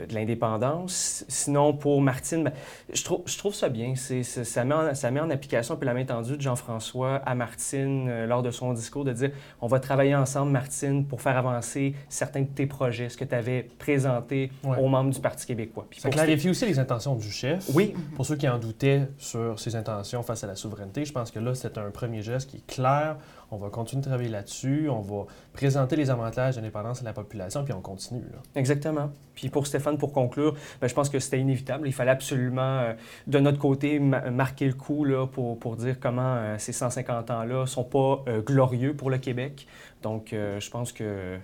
de 0.07 0.15
l'indépendance. 0.15 1.25
Sinon, 1.29 1.73
pour 1.75 2.01
Martine, 2.01 2.45
ben, 2.45 2.53
je, 2.93 3.05
trouve, 3.05 3.23
je 3.27 3.37
trouve 3.37 3.55
ça 3.55 3.69
bien. 3.69 3.95
C'est, 3.97 4.23
ça, 4.23 4.65
met 4.65 4.75
en, 4.75 4.95
ça 4.95 5.11
met 5.11 5.21
en 5.21 5.31
application 5.31 5.75
un 5.75 5.77
peu 5.77 5.87
la 5.87 5.95
main 5.95 6.05
tendue 6.05 6.37
de 6.37 6.43
Jean-François 6.43 7.17
à 7.17 7.35
Martine 7.35 8.09
euh, 8.09 8.27
lors 8.27 8.43
de 8.43 8.51
son 8.51 8.73
discours, 8.73 9.05
de 9.05 9.13
dire 9.13 9.31
on 9.61 9.67
va 9.67 9.81
travailler 9.81 10.15
ensemble, 10.15 10.53
Martine, 10.53 11.05
pour 11.07 11.21
faire 11.21 11.37
avancer 11.37 11.95
certains 12.09 12.43
de 12.43 12.47
tes 12.49 12.67
projets, 12.67 13.09
ce 13.09 13.17
que 13.17 13.25
tu 13.25 13.35
avais 13.35 13.69
présenté 13.79 14.51
Ouais. 14.65 14.77
aux 14.79 14.89
membres 14.89 15.11
du 15.11 15.21
Parti 15.21 15.47
québécois. 15.47 15.87
Puis 15.91 16.01
Ça 16.01 16.11
clarifie 16.11 16.49
aussi 16.51 16.67
les 16.67 16.79
intentions 16.79 17.15
du 17.15 17.31
chef. 17.31 17.69
Oui, 17.75 17.95
Pour 18.17 18.25
ceux 18.27 18.37
qui 18.37 18.49
en 18.49 18.59
doutaient 18.59 19.09
sur 19.19 19.59
ses 19.59 19.77
intentions 19.77 20.23
face 20.23 20.45
à 20.45 20.47
la 20.47 20.55
souveraineté, 20.57 21.05
je 21.11 21.15
pense 21.15 21.31
que 21.33 21.41
là, 21.41 21.55
c'est 21.55 21.77
un 21.77 21.91
premier 21.91 22.23
geste 22.23 22.51
qui 22.51 22.59
est 22.59 22.67
clair. 22.67 23.17
On 23.51 23.57
va 23.57 23.69
continuer 23.69 24.01
de 24.03 24.07
travailler 24.07 24.29
là-dessus. 24.31 24.89
On 24.89 25.01
va 25.01 25.27
présenter 25.53 25.97
les 25.97 26.09
avantages 26.09 26.55
de 26.55 26.61
l'indépendance 26.61 27.03
à 27.03 27.05
la 27.05 27.12
population, 27.12 27.65
puis 27.65 27.73
on 27.73 27.81
continue. 27.81 28.23
là. 28.33 28.39
Exactement. 28.55 29.11
Puis 29.35 29.49
pour 29.49 29.67
Stéphane, 29.67 29.99
pour 29.99 30.12
conclure, 30.12 30.55
ben, 30.81 30.87
je 30.87 30.95
pense 30.95 31.09
que 31.09 31.19
c'était 31.19 31.41
inévitable. 31.41 31.89
Il 31.89 31.93
fallait 31.93 32.12
absolument, 32.12 32.79
euh, 32.79 32.93
de 33.27 33.39
notre 33.41 33.59
côté, 33.59 33.99
ma- 33.99 34.31
marquer 34.31 34.67
le 34.69 34.75
coup 34.75 35.05
là, 35.05 35.26
pour, 35.26 35.59
pour 35.59 35.75
dire 35.76 35.99
comment 35.99 36.37
euh, 36.37 36.55
ces 36.59 36.73
150 36.73 37.31
ans-là 37.33 37.62
ne 37.62 37.67
sont 37.67 37.83
pas 37.85 38.23
euh, 38.29 38.40
glorieux 38.40 38.95
pour 38.95 39.11
le 39.11 39.19
Québec. 39.19 39.67
Donc, 40.02 40.29
je 40.33 40.71
pense 40.71 40.93
que 40.93 41.37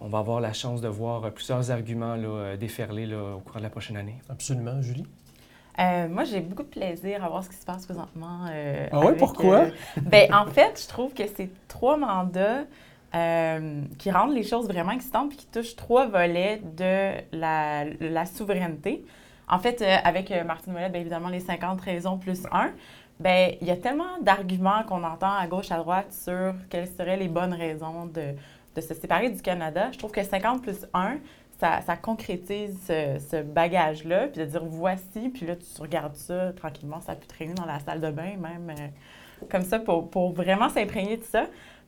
on 0.00 0.08
va 0.08 0.18
avoir 0.20 0.40
la 0.40 0.54
chance 0.54 0.80
de 0.80 0.88
voir 0.88 1.30
plusieurs 1.32 1.70
arguments 1.70 2.16
là, 2.16 2.56
déferler 2.56 3.04
là, 3.04 3.34
au 3.36 3.40
cours 3.40 3.56
de 3.58 3.62
la 3.62 3.68
prochaine 3.68 3.98
année. 3.98 4.18
Absolument, 4.30 4.80
Julie. 4.80 5.04
Euh, 5.78 6.08
moi, 6.08 6.24
j'ai 6.24 6.40
beaucoup 6.40 6.62
de 6.64 6.68
plaisir 6.68 7.24
à 7.24 7.28
voir 7.28 7.42
ce 7.44 7.48
qui 7.50 7.56
se 7.56 7.64
passe 7.64 7.86
présentement. 7.86 8.46
euh, 8.50 8.88
Ah 8.90 9.02
ouais, 9.02 9.14
avec, 9.14 9.16
pourquoi? 9.16 9.66
euh, 9.66 9.70
ben, 10.04 10.28
en 10.32 10.46
fait, 10.46 10.80
je 10.82 10.88
trouve 10.88 11.14
que 11.14 11.22
c'est 11.34 11.50
trois 11.68 11.96
mandats 11.96 12.64
euh, 13.14 13.82
qui 13.98 14.10
rendent 14.10 14.34
les 14.34 14.42
choses 14.42 14.66
vraiment 14.66 14.92
excitantes 14.92 15.30
puis 15.30 15.38
qui 15.38 15.46
touchent 15.46 15.76
trois 15.76 16.06
volets 16.06 16.60
de 16.62 17.12
la, 17.32 17.84
la 18.00 18.26
souveraineté. 18.26 19.04
En 19.48 19.58
fait, 19.58 19.82
avec 19.82 20.30
Martine 20.46 20.72
Ouellet, 20.74 20.88
bien 20.90 21.00
évidemment, 21.00 21.28
les 21.28 21.40
50 21.40 21.80
raisons 21.80 22.16
plus 22.18 22.42
un, 22.52 22.70
ben, 23.20 23.54
il 23.60 23.66
y 23.66 23.70
a 23.70 23.76
tellement 23.76 24.18
d'arguments 24.22 24.82
qu'on 24.88 25.04
entend 25.04 25.32
à 25.32 25.46
gauche, 25.46 25.70
à 25.70 25.76
droite 25.78 26.12
sur 26.12 26.54
quelles 26.70 26.88
seraient 26.88 27.16
les 27.16 27.28
bonnes 27.28 27.52
raisons 27.54 28.06
de, 28.06 28.34
de 28.74 28.80
se 28.80 28.94
séparer 28.94 29.30
du 29.30 29.42
Canada. 29.42 29.90
Je 29.92 29.98
trouve 29.98 30.10
que 30.12 30.22
50 30.22 30.62
plus 30.62 30.86
1, 30.94 31.16
ça, 31.62 31.96
concrétise 31.96 32.76
ce, 32.86 33.42
bagage-là, 33.42 34.28
puis 34.28 34.40
de 34.40 34.46
dire 34.46 34.64
voici, 34.64 35.30
puis 35.30 35.46
là, 35.46 35.56
tu 35.56 35.80
regardes 35.80 36.16
ça 36.16 36.52
tranquillement, 36.52 37.00
ça 37.00 37.14
peut 37.14 37.26
traîner 37.26 37.54
dans 37.54 37.66
la 37.66 37.78
salle 37.80 38.00
de 38.00 38.10
bain, 38.10 38.36
même 38.38 38.70
euh, 38.70 39.46
comme 39.50 39.62
ça, 39.62 39.78
pour, 39.78 40.10
pour 40.10 40.32
vraiment 40.32 40.68
s'imprégner 40.68 41.16
de 41.16 41.24
ça. 41.24 41.46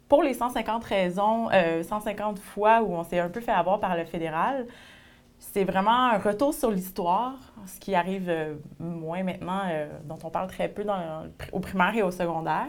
Pour 0.08 0.22
les 0.22 0.34
150 0.34 0.84
raisons, 0.84 1.48
euh, 1.52 1.82
150 1.82 2.38
fois 2.38 2.82
où 2.82 2.92
on 2.94 3.04
s'est 3.04 3.18
un 3.18 3.30
peu 3.30 3.40
fait 3.40 3.52
avoir 3.52 3.80
par 3.80 3.96
le 3.96 4.04
fédéral, 4.04 4.66
c'est 5.38 5.64
vraiment 5.64 6.10
un 6.10 6.18
retour 6.18 6.54
sur 6.54 6.70
l'histoire, 6.70 7.34
ce 7.66 7.78
qui 7.78 7.94
arrive 7.94 8.28
euh, 8.28 8.54
moins 8.78 9.22
maintenant, 9.22 9.62
euh, 9.66 9.86
dont 10.04 10.18
on 10.24 10.30
parle 10.30 10.48
très 10.48 10.68
peu 10.68 10.84
au 11.52 11.60
primaire 11.60 11.94
et 11.94 12.02
au 12.02 12.10
secondaire. 12.10 12.68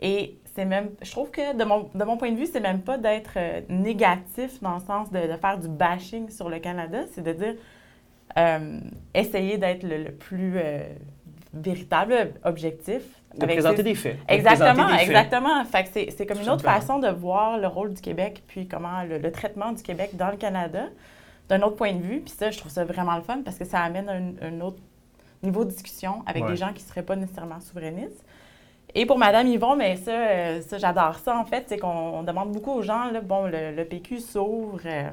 Et 0.00 0.38
c'est 0.58 0.64
même, 0.64 0.90
je 1.02 1.10
trouve 1.12 1.30
que 1.30 1.56
de 1.56 1.62
mon, 1.62 1.88
de 1.94 2.02
mon 2.04 2.16
point 2.16 2.32
de 2.32 2.36
vue, 2.36 2.46
c'est 2.46 2.58
même 2.60 2.80
pas 2.80 2.98
d'être 2.98 3.34
euh, 3.36 3.60
négatif 3.68 4.60
dans 4.60 4.74
le 4.74 4.80
sens 4.80 5.08
de, 5.12 5.20
de 5.20 5.36
faire 5.36 5.56
du 5.56 5.68
bashing 5.68 6.28
sur 6.30 6.48
le 6.48 6.58
Canada, 6.58 7.02
c'est 7.12 7.22
de 7.22 7.32
dire 7.32 7.54
euh, 8.36 8.80
essayer 9.14 9.56
d'être 9.56 9.84
le, 9.84 10.02
le 10.02 10.12
plus 10.12 10.54
euh, 10.56 10.82
véritable, 11.54 12.32
objectif. 12.44 13.02
De 13.36 13.44
avec 13.44 13.56
présenter 13.56 13.76
ses- 13.78 13.82
des 13.84 13.94
faits. 13.94 14.16
Exactement, 14.28 14.86
des 14.88 14.92
faits. 14.98 15.08
exactement. 15.08 15.64
Fait 15.64 15.84
que 15.84 15.88
c'est, 15.92 16.08
c'est 16.16 16.26
comme 16.26 16.38
Tout 16.38 16.42
une 16.44 16.50
autre 16.50 16.62
simplement. 16.64 16.80
façon 16.80 16.98
de 16.98 17.08
voir 17.08 17.58
le 17.58 17.66
rôle 17.68 17.94
du 17.94 18.00
Québec, 18.00 18.42
puis 18.48 18.66
comment 18.66 19.02
le, 19.04 19.18
le 19.18 19.30
traitement 19.30 19.70
du 19.72 19.82
Québec 19.82 20.10
dans 20.16 20.30
le 20.30 20.36
Canada, 20.36 20.86
d'un 21.48 21.62
autre 21.62 21.76
point 21.76 21.92
de 21.92 22.02
vue. 22.02 22.20
Puis 22.20 22.34
ça, 22.36 22.50
je 22.50 22.58
trouve 22.58 22.72
ça 22.72 22.84
vraiment 22.84 23.14
le 23.16 23.22
fun 23.22 23.42
parce 23.44 23.56
que 23.58 23.64
ça 23.64 23.80
amène 23.80 24.08
un, 24.08 24.46
un 24.48 24.60
autre 24.60 24.78
niveau 25.42 25.64
de 25.64 25.70
discussion 25.70 26.22
avec 26.26 26.42
Ouais. 26.44 26.50
des 26.50 26.56
gens 26.56 26.72
qui 26.72 26.82
ne 26.82 26.88
seraient 26.88 27.02
pas 27.04 27.14
nécessairement 27.16 27.60
souverainistes. 27.60 28.24
Et 28.98 29.06
pour 29.06 29.16
Madame 29.16 29.46
Yvon, 29.46 29.76
mais 29.76 29.94
ça, 29.94 30.10
euh, 30.10 30.60
ça 30.60 30.76
j'adore 30.76 31.20
ça 31.20 31.38
en 31.38 31.44
fait, 31.44 31.66
c'est 31.68 31.78
qu'on 31.78 31.88
on 31.88 32.24
demande 32.24 32.50
beaucoup 32.50 32.72
aux 32.72 32.82
gens, 32.82 33.12
là, 33.12 33.20
bon, 33.20 33.46
le, 33.46 33.70
le 33.70 33.84
PQ 33.84 34.18
s'ouvre 34.18 34.80
euh, 34.86 35.08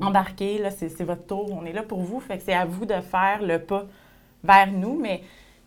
embarquez, 0.00 0.56
là, 0.56 0.70
c'est 0.70 1.04
votre 1.04 1.26
tour, 1.26 1.52
on 1.52 1.66
est 1.66 1.74
là 1.74 1.82
pour 1.82 2.00
vous. 2.00 2.20
Fait 2.20 2.38
que 2.38 2.42
c'est 2.42 2.54
à 2.54 2.64
vous 2.64 2.86
de 2.86 2.98
faire 3.02 3.42
le 3.42 3.58
pas 3.58 3.84
vers 4.42 4.72
nous, 4.72 4.98
mais 4.98 5.20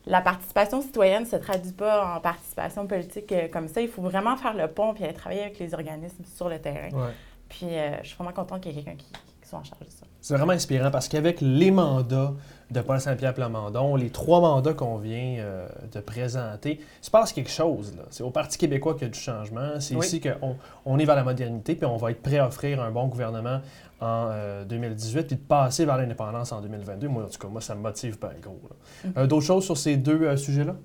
la 0.08 0.22
participation 0.22 0.82
citoyenne 0.82 1.22
ne 1.22 1.28
se 1.28 1.36
traduit 1.36 1.72
pas 1.72 2.16
en 2.16 2.20
participation 2.20 2.88
politique 2.88 3.32
euh, 3.32 3.48
comme 3.48 3.68
ça. 3.68 3.80
Il 3.80 3.90
faut 3.90 4.02
vraiment 4.02 4.36
faire 4.38 4.56
le 4.56 4.68
pont 4.68 4.96
puis 4.96 5.04
aller 5.04 5.14
travailler 5.14 5.42
avec 5.42 5.60
les 5.60 5.75
organismes 5.75 6.24
sur 6.25 6.50
le 6.50 6.58
terrain. 6.58 6.90
Ouais. 6.94 7.14
Puis 7.48 7.68
je 8.02 8.08
suis 8.08 8.16
vraiment 8.16 8.34
contente 8.34 8.62
qu'il 8.62 8.72
y 8.72 8.80
ait 8.80 8.82
quelqu'un 8.82 8.98
qui, 8.98 9.06
qui 9.46 9.50
soit 9.50 9.60
en 9.60 9.64
charge 9.64 9.80
de 9.86 9.90
ça. 9.92 10.06
C'est 10.22 10.36
vraiment 10.36 10.54
inspirant 10.54 10.90
parce 10.90 11.08
qu'avec 11.08 11.40
les 11.40 11.70
mandats 11.70 12.34
de 12.72 12.82
Paul 12.82 13.00
Saint-Pierre 13.00 13.36
Plamondon, 13.36 13.96
les 13.96 14.10
trois 14.10 14.42
mandats 14.42 14.74
qu'on 14.74 14.98
vient 14.98 15.36
euh, 15.38 15.68
de 15.92 16.00
présenter, 16.00 16.80
il 16.82 17.06
se 17.06 17.12
passe 17.12 17.32
quelque 17.32 17.52
chose. 17.52 17.94
C'est 18.10 18.24
au 18.24 18.32
Parti 18.32 18.58
québécois 18.58 18.94
qu'il 18.96 19.04
y 19.04 19.06
a 19.06 19.10
du 19.10 19.20
changement. 19.20 19.80
C'est 19.80 19.96
Oui. 19.96 20.04
ici 20.06 20.20
qu'on 20.20 20.56
on 20.86 20.98
est 20.98 21.06
vers 21.06 21.16
la 21.16 21.24
modernité, 21.24 21.75
puis 21.75 21.86
on 21.86 21.98
va 21.98 22.10
être 22.10 22.24
prêt 22.24 22.40
à 22.40 22.48
offrir 22.48 22.82
un 22.82 22.90
bon 22.90 23.06
gouvernement 23.08 23.60
en 24.02 24.30
euh, 24.32 24.66
2018, 24.66 25.28
puis 25.28 25.36
de 25.36 25.42
passer 25.42 25.86
vers 25.86 25.98
l'indépendance 25.98 26.52
en 26.52 26.60
2022. 26.62 27.08
Moi, 27.08 27.24
en 27.24 27.28
tout 27.28 27.38
cas, 27.40 27.48
moi, 27.48 27.62
ça 27.62 27.75
me 27.75 27.82
motive 27.82 28.18
pas 28.18 28.32
gros. 28.42 28.60
là. 28.70 29.12
Euh, 29.22 29.28
D'autres 29.28 29.46
choses 29.46 29.64
sur 29.64 29.78
ces 29.78 29.96
deux 29.96 30.24
euh, 30.24 30.36
sujets-là? 30.38 30.75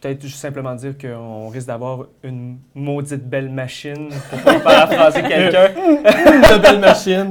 Peut-être 0.00 0.22
juste 0.22 0.38
simplement 0.38 0.74
dire 0.74 0.96
qu'on 0.96 1.48
risque 1.48 1.66
d'avoir 1.66 2.06
une 2.22 2.58
maudite 2.74 3.28
belle 3.28 3.50
machine 3.50 4.08
pour 4.30 4.62
paraphraser 4.62 5.22
quelqu'un. 5.22 5.68
de 5.74 6.58
belle 6.58 6.80
machine. 6.80 7.30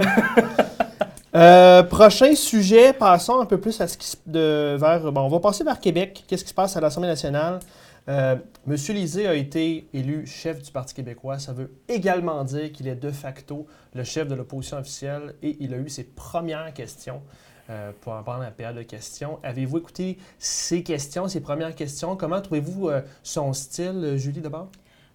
Euh, 1.35 1.83
prochain 1.83 2.35
sujet, 2.35 2.93
passons 2.93 3.39
un 3.39 3.45
peu 3.45 3.59
plus 3.59 3.81
de, 4.27 4.75
vers. 4.79 5.11
Bon, 5.11 5.21
on 5.21 5.29
va 5.29 5.39
passer 5.39 5.63
vers 5.63 5.79
Québec. 5.79 6.23
Qu'est-ce 6.27 6.43
qui 6.43 6.49
se 6.49 6.55
passe 6.55 6.75
à 6.77 6.81
l'Assemblée 6.81 7.09
nationale? 7.09 7.59
Euh, 8.07 8.35
Monsieur 8.65 8.93
Lisée 8.93 9.27
a 9.27 9.35
été 9.35 9.87
élu 9.93 10.25
chef 10.25 10.61
du 10.61 10.71
Parti 10.71 10.93
québécois. 10.93 11.37
Ça 11.37 11.53
veut 11.53 11.71
également 11.87 12.43
dire 12.43 12.71
qu'il 12.71 12.87
est 12.87 12.95
de 12.95 13.11
facto 13.11 13.67
le 13.93 14.03
chef 14.03 14.27
de 14.27 14.35
l'opposition 14.35 14.77
officielle 14.77 15.35
et 15.43 15.57
il 15.59 15.73
a 15.73 15.77
eu 15.77 15.89
ses 15.89 16.03
premières 16.03 16.73
questions 16.73 17.21
euh, 17.69 17.91
pour 18.01 18.13
en 18.13 18.23
prendre 18.23 18.41
la 18.43 18.51
période 18.51 18.77
de 18.77 18.83
questions. 18.83 19.39
Avez-vous 19.43 19.77
écouté 19.77 20.17
ses 20.37 20.83
questions, 20.83 21.27
ses 21.27 21.41
premières 21.41 21.75
questions? 21.75 22.15
Comment 22.15 22.41
trouvez-vous 22.41 22.89
euh, 22.89 23.01
son 23.23 23.53
style, 23.53 24.01
euh, 24.03 24.17
Julie, 24.17 24.41
d'abord? 24.41 24.69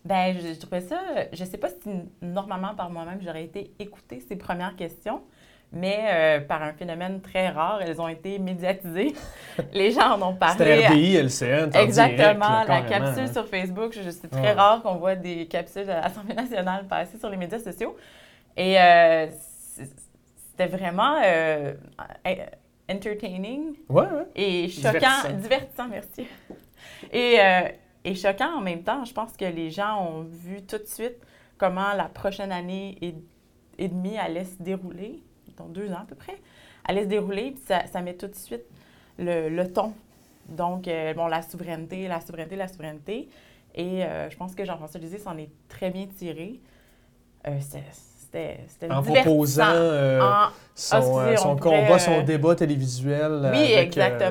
Ben, 0.04 0.34
je, 0.38 0.52
je 0.54 0.60
trouvais 0.60 0.82
ça, 0.82 1.00
je 1.32 1.44
sais 1.44 1.56
pas 1.56 1.68
si 1.70 1.88
normalement 2.20 2.74
par 2.74 2.90
moi-même 2.90 3.20
j'aurais 3.24 3.44
été 3.44 3.70
écouter 3.78 4.22
ces 4.28 4.36
premières 4.36 4.76
questions, 4.76 5.22
mais 5.72 5.98
euh, 6.12 6.40
par 6.40 6.62
un 6.62 6.74
phénomène 6.74 7.20
très 7.22 7.48
rare, 7.48 7.80
elles 7.82 8.00
ont 8.00 8.06
été 8.08 8.38
médiatisées. 8.38 9.14
Les 9.72 9.90
gens 9.92 10.12
en 10.20 10.22
ont 10.30 10.34
parlé. 10.34 10.58
C'était 10.58 10.86
RDI, 10.88 11.16
LCN, 11.16 11.70
en 11.74 11.80
Exactement, 11.80 12.24
direct, 12.24 12.68
là, 12.68 12.80
la 12.80 12.82
capsule 12.82 13.24
hein. 13.24 13.32
sur 13.32 13.48
Facebook. 13.48 13.94
C'est 13.94 14.30
très 14.30 14.40
Ouais. 14.42 14.52
rare 14.52 14.82
qu'on 14.82 14.96
voit 14.96 15.16
des 15.16 15.46
capsules 15.46 15.82
de 15.86 15.88
l'Assemblée 15.88 16.34
nationale 16.34 16.86
passer 16.86 17.18
sur 17.18 17.30
les 17.30 17.38
médias 17.38 17.58
sociaux. 17.58 17.96
Et 18.56 18.78
euh, 18.78 19.26
c'était 20.56 20.66
vraiment 20.76 21.16
euh, 21.24 21.74
en- 22.26 22.94
entertaining 22.94 23.74
Ouais, 23.88 24.02
ouais. 24.04 24.26
et 24.36 24.68
choquant, 24.68 24.92
Divertissant. 24.98 25.32
divertissant, 25.36 25.88
merci. 25.88 26.26
Et, 27.12 27.40
euh, 27.40 27.68
et 28.04 28.14
choquant 28.14 28.58
en 28.58 28.60
même 28.60 28.82
temps. 28.82 29.04
Je 29.04 29.12
pense 29.12 29.32
que 29.36 29.44
les 29.44 29.70
gens 29.70 30.00
ont 30.06 30.22
vu 30.22 30.62
tout 30.62 30.78
de 30.78 30.86
suite 30.86 31.16
comment 31.58 31.92
la 31.94 32.04
prochaine 32.08 32.52
année 32.52 32.96
et, 33.00 33.14
et 33.78 33.88
demie 33.88 34.18
allait 34.18 34.44
se 34.44 34.62
dérouler, 34.62 35.22
dans 35.56 35.66
deux 35.66 35.90
ans 35.92 36.00
à 36.02 36.06
peu 36.06 36.14
près, 36.14 36.36
allait 36.84 37.02
se 37.04 37.08
dérouler, 37.08 37.52
puis 37.52 37.62
ça, 37.66 37.86
ça 37.86 38.00
met 38.02 38.14
tout 38.14 38.26
de 38.26 38.34
suite 38.34 38.64
le, 39.18 39.48
le 39.48 39.72
ton. 39.72 39.94
Donc, 40.48 40.88
euh, 40.88 41.14
bon, 41.14 41.26
la 41.26 41.40
souveraineté, 41.42 42.06
la 42.06 42.20
souveraineté, 42.20 42.56
la 42.56 42.68
souveraineté. 42.68 43.28
Et 43.74 44.04
euh, 44.04 44.28
je 44.30 44.36
pense 44.36 44.54
que 44.54 44.64
Jean-François 44.64 45.00
Lisée 45.00 45.18
s'en 45.18 45.36
est 45.38 45.50
très 45.68 45.90
bien 45.90 46.06
tiré. 46.06 46.60
Euh, 47.46 47.58
c'était- 48.66 48.90
En 48.92 49.02
proposant 49.02 49.64
euh, 49.68 50.20
En- 50.20 50.48
son, 50.74 50.96
excusez, 50.98 51.18
euh, 51.20 51.36
son 51.36 51.56
pourrait, 51.56 51.80
combat, 51.82 51.94
euh, 51.94 51.98
son 51.98 52.22
débat 52.22 52.54
télévisuel 52.54 53.32
Oui, 53.52 53.74
avec 53.74 53.96
euh, 53.96 54.30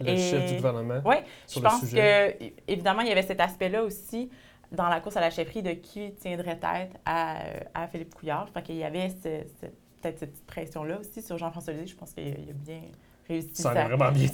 le, 0.00 0.04
le 0.06 0.10
Et- 0.12 0.16
chef 0.30 0.46
du 0.50 0.56
gouvernement. 0.56 1.00
Oui, 1.04 1.16
je 1.52 1.60
pense 1.60 1.80
sujet. 1.80 2.36
que, 2.40 2.72
évidemment, 2.72 3.02
il 3.02 3.08
y 3.08 3.12
avait 3.12 3.22
cet 3.22 3.40
aspect-là 3.40 3.82
aussi 3.82 4.30
dans 4.70 4.88
la 4.88 5.00
course 5.00 5.16
à 5.16 5.20
la 5.20 5.30
chefferie 5.30 5.62
de 5.62 5.72
qui 5.72 6.12
tiendrait 6.14 6.56
tête 6.58 6.92
à, 7.04 7.40
euh, 7.42 7.44
à 7.74 7.86
Philippe 7.88 8.14
Couillard. 8.14 8.46
Je 8.46 8.50
crois 8.50 8.62
qu'il 8.62 8.76
y 8.76 8.84
avait 8.84 9.08
ce- 9.10 9.42
ce- 9.60 9.66
peut-être 10.00 10.18
cette 10.20 10.30
petite 10.32 10.46
pression-là 10.46 10.98
aussi 11.00 11.20
sur 11.22 11.36
Jean-François 11.38 11.72
Lisée. 11.74 11.86
Je 11.88 11.96
pense 11.96 12.12
qu'il 12.12 12.26
il 12.28 12.50
a 12.50 12.52
bien 12.54 12.80
réussi 13.28 13.50
Ça 13.54 13.70
a 13.70 13.84
vraiment 13.88 14.10
bien 14.10 14.26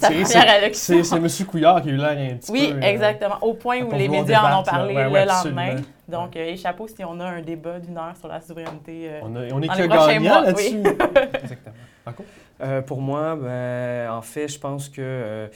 C'est- 0.73 1.13
M. 1.15 1.27
Couillard 1.47 1.81
qui 1.81 1.89
a 1.89 1.91
eu 1.91 1.97
l'air 1.97 2.09
un 2.33 2.35
petit 2.37 2.51
Oui, 2.51 2.71
peu... 2.73 2.77
euh, 2.77 2.81
exactement. 2.81 3.37
Au 3.41 3.53
point 3.53 3.81
où 3.81 3.91
les 3.91 4.07
médias 4.07 4.55
en 4.55 4.61
ont 4.61 4.63
parlé 4.63 4.95
Ouais, 4.95 5.03
le 5.05 5.09
ouais, 5.11 5.25
lendemain. 5.25 5.75
Donc, 6.07 6.35
euh, 6.35 6.45
et 6.45 6.57
chapeau 6.57 6.87
si 6.87 7.03
on 7.03 7.19
a 7.19 7.25
un 7.25 7.41
débat 7.41 7.79
d'une 7.79 7.97
heure 7.97 8.15
sur 8.17 8.27
la 8.27 8.41
souveraineté. 8.41 9.09
euh, 9.09 9.19
on, 9.23 9.35
a- 9.35 9.39
on 9.53 9.61
est 9.61 9.67
dans 9.67 9.73
que 9.75 9.87
gagnant 10.07 10.41
là-dessus. 10.41 10.77
Exactement. 11.43 11.75
Marco? 12.05 12.25
Euh, 12.61 12.81
pour 12.81 12.99
moi, 13.01 13.35
ben, 13.35 14.11
en 14.11 14.21
fait, 14.21 14.47
je 14.47 14.59
pense 14.59 14.89
que. 14.89 14.95
euh, 15.01 15.47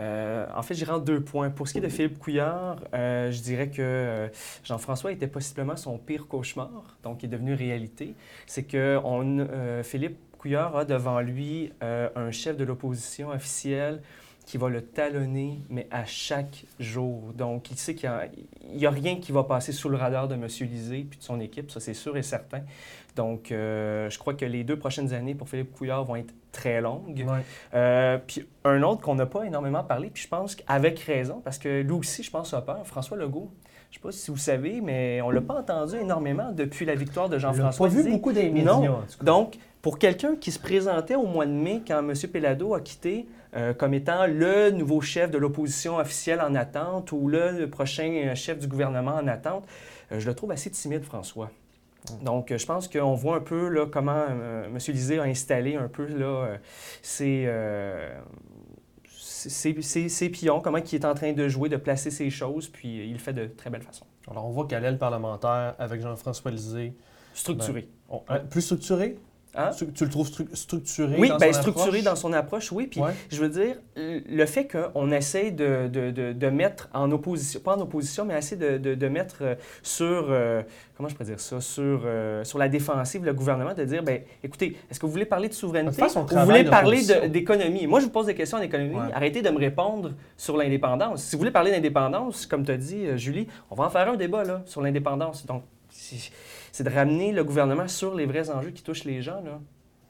euh, 0.00 0.46
en 0.54 0.62
fait, 0.62 0.74
j'irai 0.74 0.92
en 0.92 0.98
deux 0.98 1.20
points. 1.20 1.50
Pour 1.50 1.66
ce 1.66 1.72
qui 1.72 1.78
est 1.78 1.82
de 1.82 1.88
Philippe 1.88 2.18
Couillard, 2.20 2.76
euh, 2.94 3.32
je 3.32 3.40
dirais 3.42 3.68
que 3.68 3.82
euh, 3.82 4.28
Jean-François 4.62 5.10
était 5.10 5.26
possiblement 5.26 5.74
son 5.76 5.98
pire 5.98 6.28
cauchemar, 6.28 6.96
donc 7.02 7.22
il 7.22 7.26
est 7.26 7.32
devenu 7.32 7.54
réalité. 7.54 8.14
C'est 8.46 8.62
que 8.62 9.00
on, 9.02 9.38
euh, 9.40 9.82
Philippe 9.82 10.27
Couillard 10.38 10.76
a 10.76 10.84
devant 10.84 11.20
lui 11.20 11.72
euh, 11.82 12.08
un 12.16 12.30
chef 12.30 12.56
de 12.56 12.64
l'opposition 12.64 13.30
officielle 13.30 14.00
qui 14.48 14.56
va 14.56 14.70
le 14.70 14.80
talonner, 14.80 15.60
mais 15.68 15.86
à 15.90 16.06
chaque 16.06 16.64
jour. 16.80 17.34
Donc, 17.34 17.70
il 17.70 17.76
sait 17.76 17.94
qu'il 17.94 18.10
n'y 18.72 18.86
a, 18.86 18.90
rien 18.90 19.16
qui 19.16 19.30
va 19.30 19.44
passer 19.44 19.72
sous 19.72 19.90
le 19.90 19.98
radar 19.98 20.26
de 20.26 20.36
M. 20.36 20.46
Lisée 20.46 21.06
puis 21.08 21.18
de 21.18 21.22
son 21.22 21.38
équipe, 21.38 21.70
ça 21.70 21.80
c'est 21.80 21.92
sûr 21.92 22.16
et 22.16 22.22
certain. 22.22 22.62
Donc, 23.14 23.52
euh, 23.52 24.08
je 24.08 24.18
crois 24.18 24.32
que 24.32 24.46
les 24.46 24.64
deux 24.64 24.78
prochaines 24.78 25.12
années 25.12 25.34
pour 25.34 25.50
Philippe 25.50 25.72
Couillard 25.72 26.04
vont 26.04 26.16
être 26.16 26.32
très 26.50 26.80
longues. 26.80 27.26
Ouais. 27.28 27.44
Euh, 27.74 28.18
puis 28.26 28.48
un 28.64 28.82
autre 28.84 29.02
qu'on 29.02 29.16
n'a 29.16 29.26
pas 29.26 29.44
énormément 29.44 29.84
parlé, 29.84 30.08
puis 30.08 30.22
je 30.22 30.28
pense 30.28 30.54
qu'avec 30.54 30.98
raison, 31.00 31.42
parce 31.44 31.58
que 31.58 31.82
lui 31.82 31.92
aussi, 31.92 32.22
je 32.22 32.30
pense, 32.30 32.54
a 32.54 32.62
peur, 32.62 32.86
François 32.86 33.18
Legault. 33.18 33.50
Je 33.90 33.96
ne 33.96 34.00
sais 34.00 34.02
pas 34.02 34.12
si 34.12 34.30
vous 34.30 34.36
savez, 34.38 34.80
mais 34.80 35.20
on 35.22 35.28
ne 35.28 35.34
l'a 35.34 35.40
pas 35.40 35.54
entendu 35.60 35.96
énormément 35.96 36.52
depuis 36.52 36.86
la 36.86 36.94
victoire 36.94 37.28
de 37.28 37.36
On 37.36 37.38
l'a 37.38 37.52
Jean-François 37.52 37.88
pas 37.88 37.94
vu 37.94 38.10
beaucoup 38.10 38.32
des 38.32 38.48
médias, 38.50 38.72
Non. 38.72 38.88
en 38.88 39.02
tout 39.02 39.18
cas. 39.18 39.24
Donc, 39.24 39.58
pour 39.82 39.98
quelqu'un 39.98 40.36
qui 40.36 40.50
se 40.50 40.58
présentait 40.58 41.14
au 41.14 41.26
mois 41.26 41.46
de 41.46 41.52
mai, 41.52 41.82
quand 41.86 41.98
M. 42.00 42.12
Pellado 42.32 42.74
a 42.74 42.80
quitté, 42.80 43.26
euh, 43.56 43.72
comme 43.72 43.94
étant 43.94 44.26
le 44.26 44.70
nouveau 44.70 45.00
chef 45.00 45.30
de 45.30 45.38
l'opposition 45.38 45.96
officielle 45.96 46.40
en 46.40 46.54
attente 46.54 47.12
ou 47.12 47.28
le, 47.28 47.52
le 47.52 47.70
prochain 47.70 48.10
euh, 48.26 48.34
chef 48.34 48.58
du 48.58 48.66
gouvernement 48.66 49.14
en 49.14 49.26
attente, 49.28 49.66
euh, 50.12 50.18
je 50.20 50.26
le 50.28 50.34
trouve 50.34 50.50
assez 50.50 50.70
timide, 50.70 51.04
François. 51.04 51.50
Donc, 52.22 52.54
je 52.56 52.64
pense 52.66 52.88
qu'on 52.88 53.14
voit 53.14 53.36
un 53.36 53.40
peu 53.40 53.68
là, 53.68 53.86
comment 53.86 54.24
euh, 54.30 54.66
M. 54.66 54.78
Lisée 54.88 55.18
a 55.18 55.24
installé 55.24 55.76
un 55.76 55.88
peu 55.88 56.06
là, 56.06 56.56
ses, 57.02 57.46
ses, 59.04 59.80
ses- 59.82 60.08
ses 60.08 60.28
pions, 60.30 60.60
comment 60.60 60.78
il 60.78 60.94
est 60.94 61.04
en 61.04 61.14
train 61.14 61.32
de 61.32 61.48
jouer, 61.48 61.68
de 61.68 61.76
placer 61.76 62.10
ses 62.10 62.30
choses, 62.30 62.68
puis 62.68 63.06
il 63.06 63.12
le 63.12 63.18
fait 63.18 63.32
de 63.32 63.46
très 63.46 63.70
belle 63.70 63.82
façon. 63.82 64.04
Alors, 64.30 64.46
on 64.46 64.50
voit 64.50 64.66
qu'à 64.66 64.80
l'aile 64.80 64.98
parlementaire, 64.98 65.74
avec 65.78 66.00
Jean-François 66.00 66.50
Lisée, 66.50 66.94
Structuré. 67.34 67.88
on- 68.08 68.22
hein, 68.28 68.40
plus 68.50 68.62
structuré? 68.62 69.16
Hein? 69.54 69.70
Tu, 69.76 69.86
tu 69.92 70.04
le 70.04 70.10
trouves 70.10 70.28
stru- 70.28 70.54
structuré 70.54 71.16
Oui, 71.18 71.28
dans 71.30 71.36
ben, 71.38 71.52
son 71.52 71.60
structuré 71.60 71.88
approche? 71.88 72.04
dans 72.04 72.16
son 72.16 72.32
approche, 72.32 72.70
oui. 72.72 72.86
Puis 72.86 73.00
Ouais. 73.00 73.12
je 73.30 73.40
veux 73.40 73.48
dire, 73.48 73.76
le 73.96 74.46
fait 74.46 74.68
qu'on 74.68 75.10
essaie 75.10 75.50
de, 75.50 75.88
de, 75.88 76.10
de, 76.10 76.32
de 76.32 76.46
mettre 76.50 76.88
en 76.92 77.10
opposition, 77.10 77.58
pas 77.60 77.76
en 77.76 77.80
opposition, 77.80 78.24
mais 78.24 78.36
essayer 78.38 78.56
de, 78.78 79.08
mettre 79.08 79.36
euh, 79.40 79.54
sur, 79.82 80.26
euh, 80.30 80.62
comment 80.96 81.08
je 81.08 81.14
pourrais 81.14 81.24
dire 81.30 81.40
ça, 81.40 81.60
sur, 81.60 82.02
euh, 82.04 82.44
sur 82.44 82.58
la 82.58 82.68
défensive 82.68 83.24
le 83.24 83.32
gouvernement, 83.32 83.74
de 83.74 83.84
dire, 83.84 84.02
ben, 84.02 84.20
écoutez, 84.44 84.76
est-ce 84.90 85.00
que 85.00 85.06
vous 85.06 85.12
voulez 85.12 85.24
parler 85.24 85.48
de 85.48 85.54
souveraineté? 85.54 86.02
Ou 86.02 86.08
vous 86.26 86.44
voulez 86.44 86.64
parler 86.64 87.00
d'économie? 87.28 87.86
Moi, 87.86 88.00
je 88.00 88.04
vous 88.04 88.10
pose 88.12 88.26
des 88.26 88.34
questions 88.34 88.58
en 88.58 88.62
économie. 88.62 88.94
Ouais. 88.94 89.12
Arrêtez 89.14 89.42
de 89.42 89.50
me 89.50 89.58
répondre 89.58 90.12
sur 90.36 90.56
l'indépendance. 90.56 91.22
Si 91.24 91.34
vous 91.34 91.40
voulez 91.40 91.50
parler 91.50 91.70
d'indépendance, 91.70 92.46
comme 92.46 92.64
tu 92.64 92.70
as 92.72 92.76
dit, 92.76 93.06
Julie, 93.16 93.48
on 93.70 93.74
va 93.74 93.84
en 93.86 93.90
faire 93.90 94.08
un 94.08 94.16
débat 94.16 94.44
là, 94.44 94.62
sur 94.66 94.82
l'indépendance. 94.82 95.46
Donc, 95.46 95.62
c'est 95.90 96.84
de 96.84 96.90
ramener 96.90 97.32
le 97.32 97.44
gouvernement 97.44 97.88
sur 97.88 98.14
les 98.14 98.26
vrais 98.26 98.50
enjeux 98.50 98.70
qui 98.70 98.82
touchent 98.82 99.04
les 99.04 99.22
gens. 99.22 99.40
Là. 99.42 99.60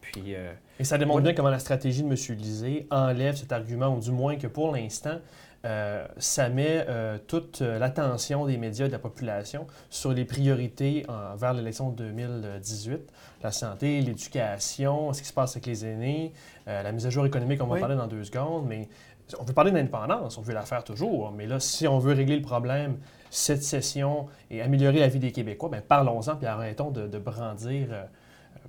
Puis, 0.01 0.35
euh, 0.35 0.51
Et 0.79 0.83
ça 0.83 0.97
démontre 0.97 1.17
Ouais. 1.17 1.23
bien 1.23 1.33
comment 1.33 1.49
la 1.49 1.59
stratégie 1.59 2.03
de 2.03 2.07
M. 2.09 2.15
Lisée 2.37 2.87
enlève 2.89 3.35
cet 3.35 3.51
argument, 3.51 3.95
ou 3.95 3.99
du 3.99 4.11
moins 4.11 4.37
que 4.37 4.47
pour 4.47 4.71
l'instant, 4.73 5.19
euh, 5.65 6.07
ça 6.17 6.47
met 6.49 6.85
euh, 6.87 7.17
toute 7.27 7.59
l'attention 7.61 8.45
des 8.45 8.57
médias 8.57 8.85
et 8.85 8.87
de 8.87 8.93
la 8.93 8.99
population 8.99 9.67
sur 9.89 10.13
les 10.13 10.23
priorités 10.25 11.05
en- 11.09 11.35
vers 11.35 11.53
l'élection 11.53 11.89
de 11.89 11.95
2018. 11.97 13.01
La 13.43 13.51
santé, 13.51 13.99
l'éducation, 14.01 15.11
ce 15.13 15.21
qui 15.21 15.27
se 15.27 15.33
passe 15.33 15.51
avec 15.51 15.65
les 15.65 15.85
aînés, 15.85 16.33
la 16.65 16.91
mise 16.91 17.05
à 17.07 17.09
jour 17.09 17.25
économique, 17.25 17.61
on 17.63 17.67
va 17.67 17.77
en 17.77 17.79
parler 17.79 17.95
dans 17.95 18.05
deux 18.07 18.23
secondes, 18.23 18.65
mais 18.67 18.87
on 19.37 19.43
veut 19.43 19.53
parler 19.53 19.71
d'indépendance, 19.71 20.37
on 20.37 20.41
veut 20.41 20.53
la 20.53 20.61
faire 20.63 20.83
toujours, 20.83 21.31
mais 21.31 21.45
là, 21.45 21.59
si 21.59 21.87
on 21.87 21.99
veut 21.99 22.13
régler 22.13 22.35
le 22.35 22.41
problème 22.41 22.97
cette 23.29 23.63
session 23.63 24.27
et 24.49 24.61
améliorer 24.61 24.99
la 24.99 25.07
vie 25.07 25.19
des 25.19 25.31
Québécois, 25.31 25.69
ben 25.69 25.81
parlons-en 25.87 26.35
puis 26.35 26.47
arrêtons 26.47 26.89
de, 26.89 27.07
de 27.07 27.19
brandir 27.19 27.89
euh, 27.91 28.03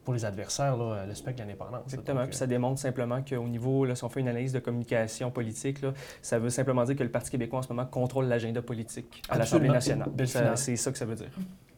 pour 0.05 0.15
les 0.15 0.25
adversaires 0.25 0.77
là, 0.77 1.07
le 1.07 1.15
spectre 1.15 1.43
de 1.43 1.47
l'indépendance. 1.47 1.83
Exactement. 1.85 2.21
Donc, 2.21 2.31
Puis 2.31 2.37
ça 2.37 2.47
démontre 2.47 2.81
simplement 2.81 3.23
qu'au 3.23 3.49
niveau, 3.49 3.85
là, 3.85 3.95
si 3.95 4.05
on 4.05 4.09
fait 4.09 4.21
une 4.21 4.29
analyse 4.29 4.53
de 4.53 4.59
communication 4.59 5.31
politique, 5.31 5.83
là, 5.83 5.93
ça 6.23 6.39
veut 6.39 6.51
simplement 6.51 6.85
dire 6.85 6.97
que 6.97 7.03
le 7.03 7.11
Parti 7.11 7.31
québécois 7.31 7.61
en 7.61 7.63
ce 7.63 7.69
moment 7.69 7.87
contrôle 7.87 8.27
l'agenda 8.27 8.63
politique 8.63 9.23
à 9.29 9.39
l'Assemblée 9.39 9.69
nationale. 9.69 10.11
C'est 10.57 10.77
ça 10.77 10.93
que 10.93 10.99
ça 10.99 11.05
veut 11.05 11.17
dire. 11.17 11.31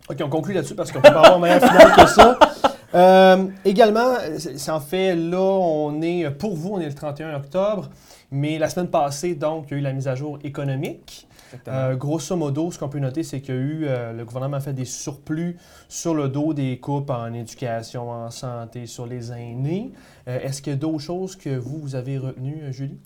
OK, 0.09 0.17
on 0.25 0.29
conclut 0.29 0.55
là-dessus 0.55 0.75
parce 0.75 0.91
qu'on 0.91 1.01
peut 1.01 1.13
pas 1.13 1.21
avoir 1.21 1.37
une 1.37 1.43
meilleure 1.43 1.63
finale 1.63 1.93
que 1.95 2.07
ça. 2.07 2.39
Euh, 2.95 3.47
également, 3.65 4.15
c'est 4.39 4.71
en 4.71 4.81
fait 4.81 5.15
là, 5.17 5.39
on 5.41 6.03
est, 6.03 6.31
pour 6.31 6.55
vous, 6.55 6.71
on 6.75 6.81
est 6.81 6.89
le 6.89 6.95
31 6.95 7.35
octobre, 7.37 7.89
mais 8.31 8.59
la 8.59 8.69
semaine 8.69 8.89
passée, 8.91 9.35
donc, 9.35 9.67
il 9.69 9.73
y 9.73 9.75
a 9.77 9.79
eu 9.79 9.83
la 9.83 9.93
mise 9.93 10.09
à 10.09 10.15
jour 10.15 10.39
économique. 10.45 11.27
Euh, 11.69 11.97
grosso 11.97 12.35
modo, 12.35 12.71
ce 12.71 12.79
qu'on 12.79 12.89
peut 12.89 12.99
noter, 12.99 13.23
c'est 13.23 13.41
qu'il 13.43 13.55
y 13.55 13.59
a 13.59 13.61
eu, 13.61 13.85
euh, 13.87 14.13
le 14.15 14.25
gouvernement 14.25 14.57
a 14.57 14.61
fait 14.61 14.73
des 14.73 14.87
surplus 14.87 15.59
sur 15.87 16.15
le 16.15 16.31
dos 16.31 16.55
des 16.55 16.79
coupes 16.79 17.11
en 17.11 17.31
éducation, 17.35 18.11
en 18.11 18.31
santé, 18.31 18.87
sur 18.87 19.07
les 19.07 19.33
aînés. 19.33 19.93
Euh, 20.29 20.41
Est-ce 20.41 20.63
qu'il 20.63 20.73
y 20.73 20.77
a 20.77 20.79
d'autres 20.79 21.01
choses 21.01 21.37
que 21.37 21.51
vous, 21.51 21.79
vous 21.79 21.95
avez 21.95 22.17
retenues, 22.17 22.73
Julie? 22.73 22.99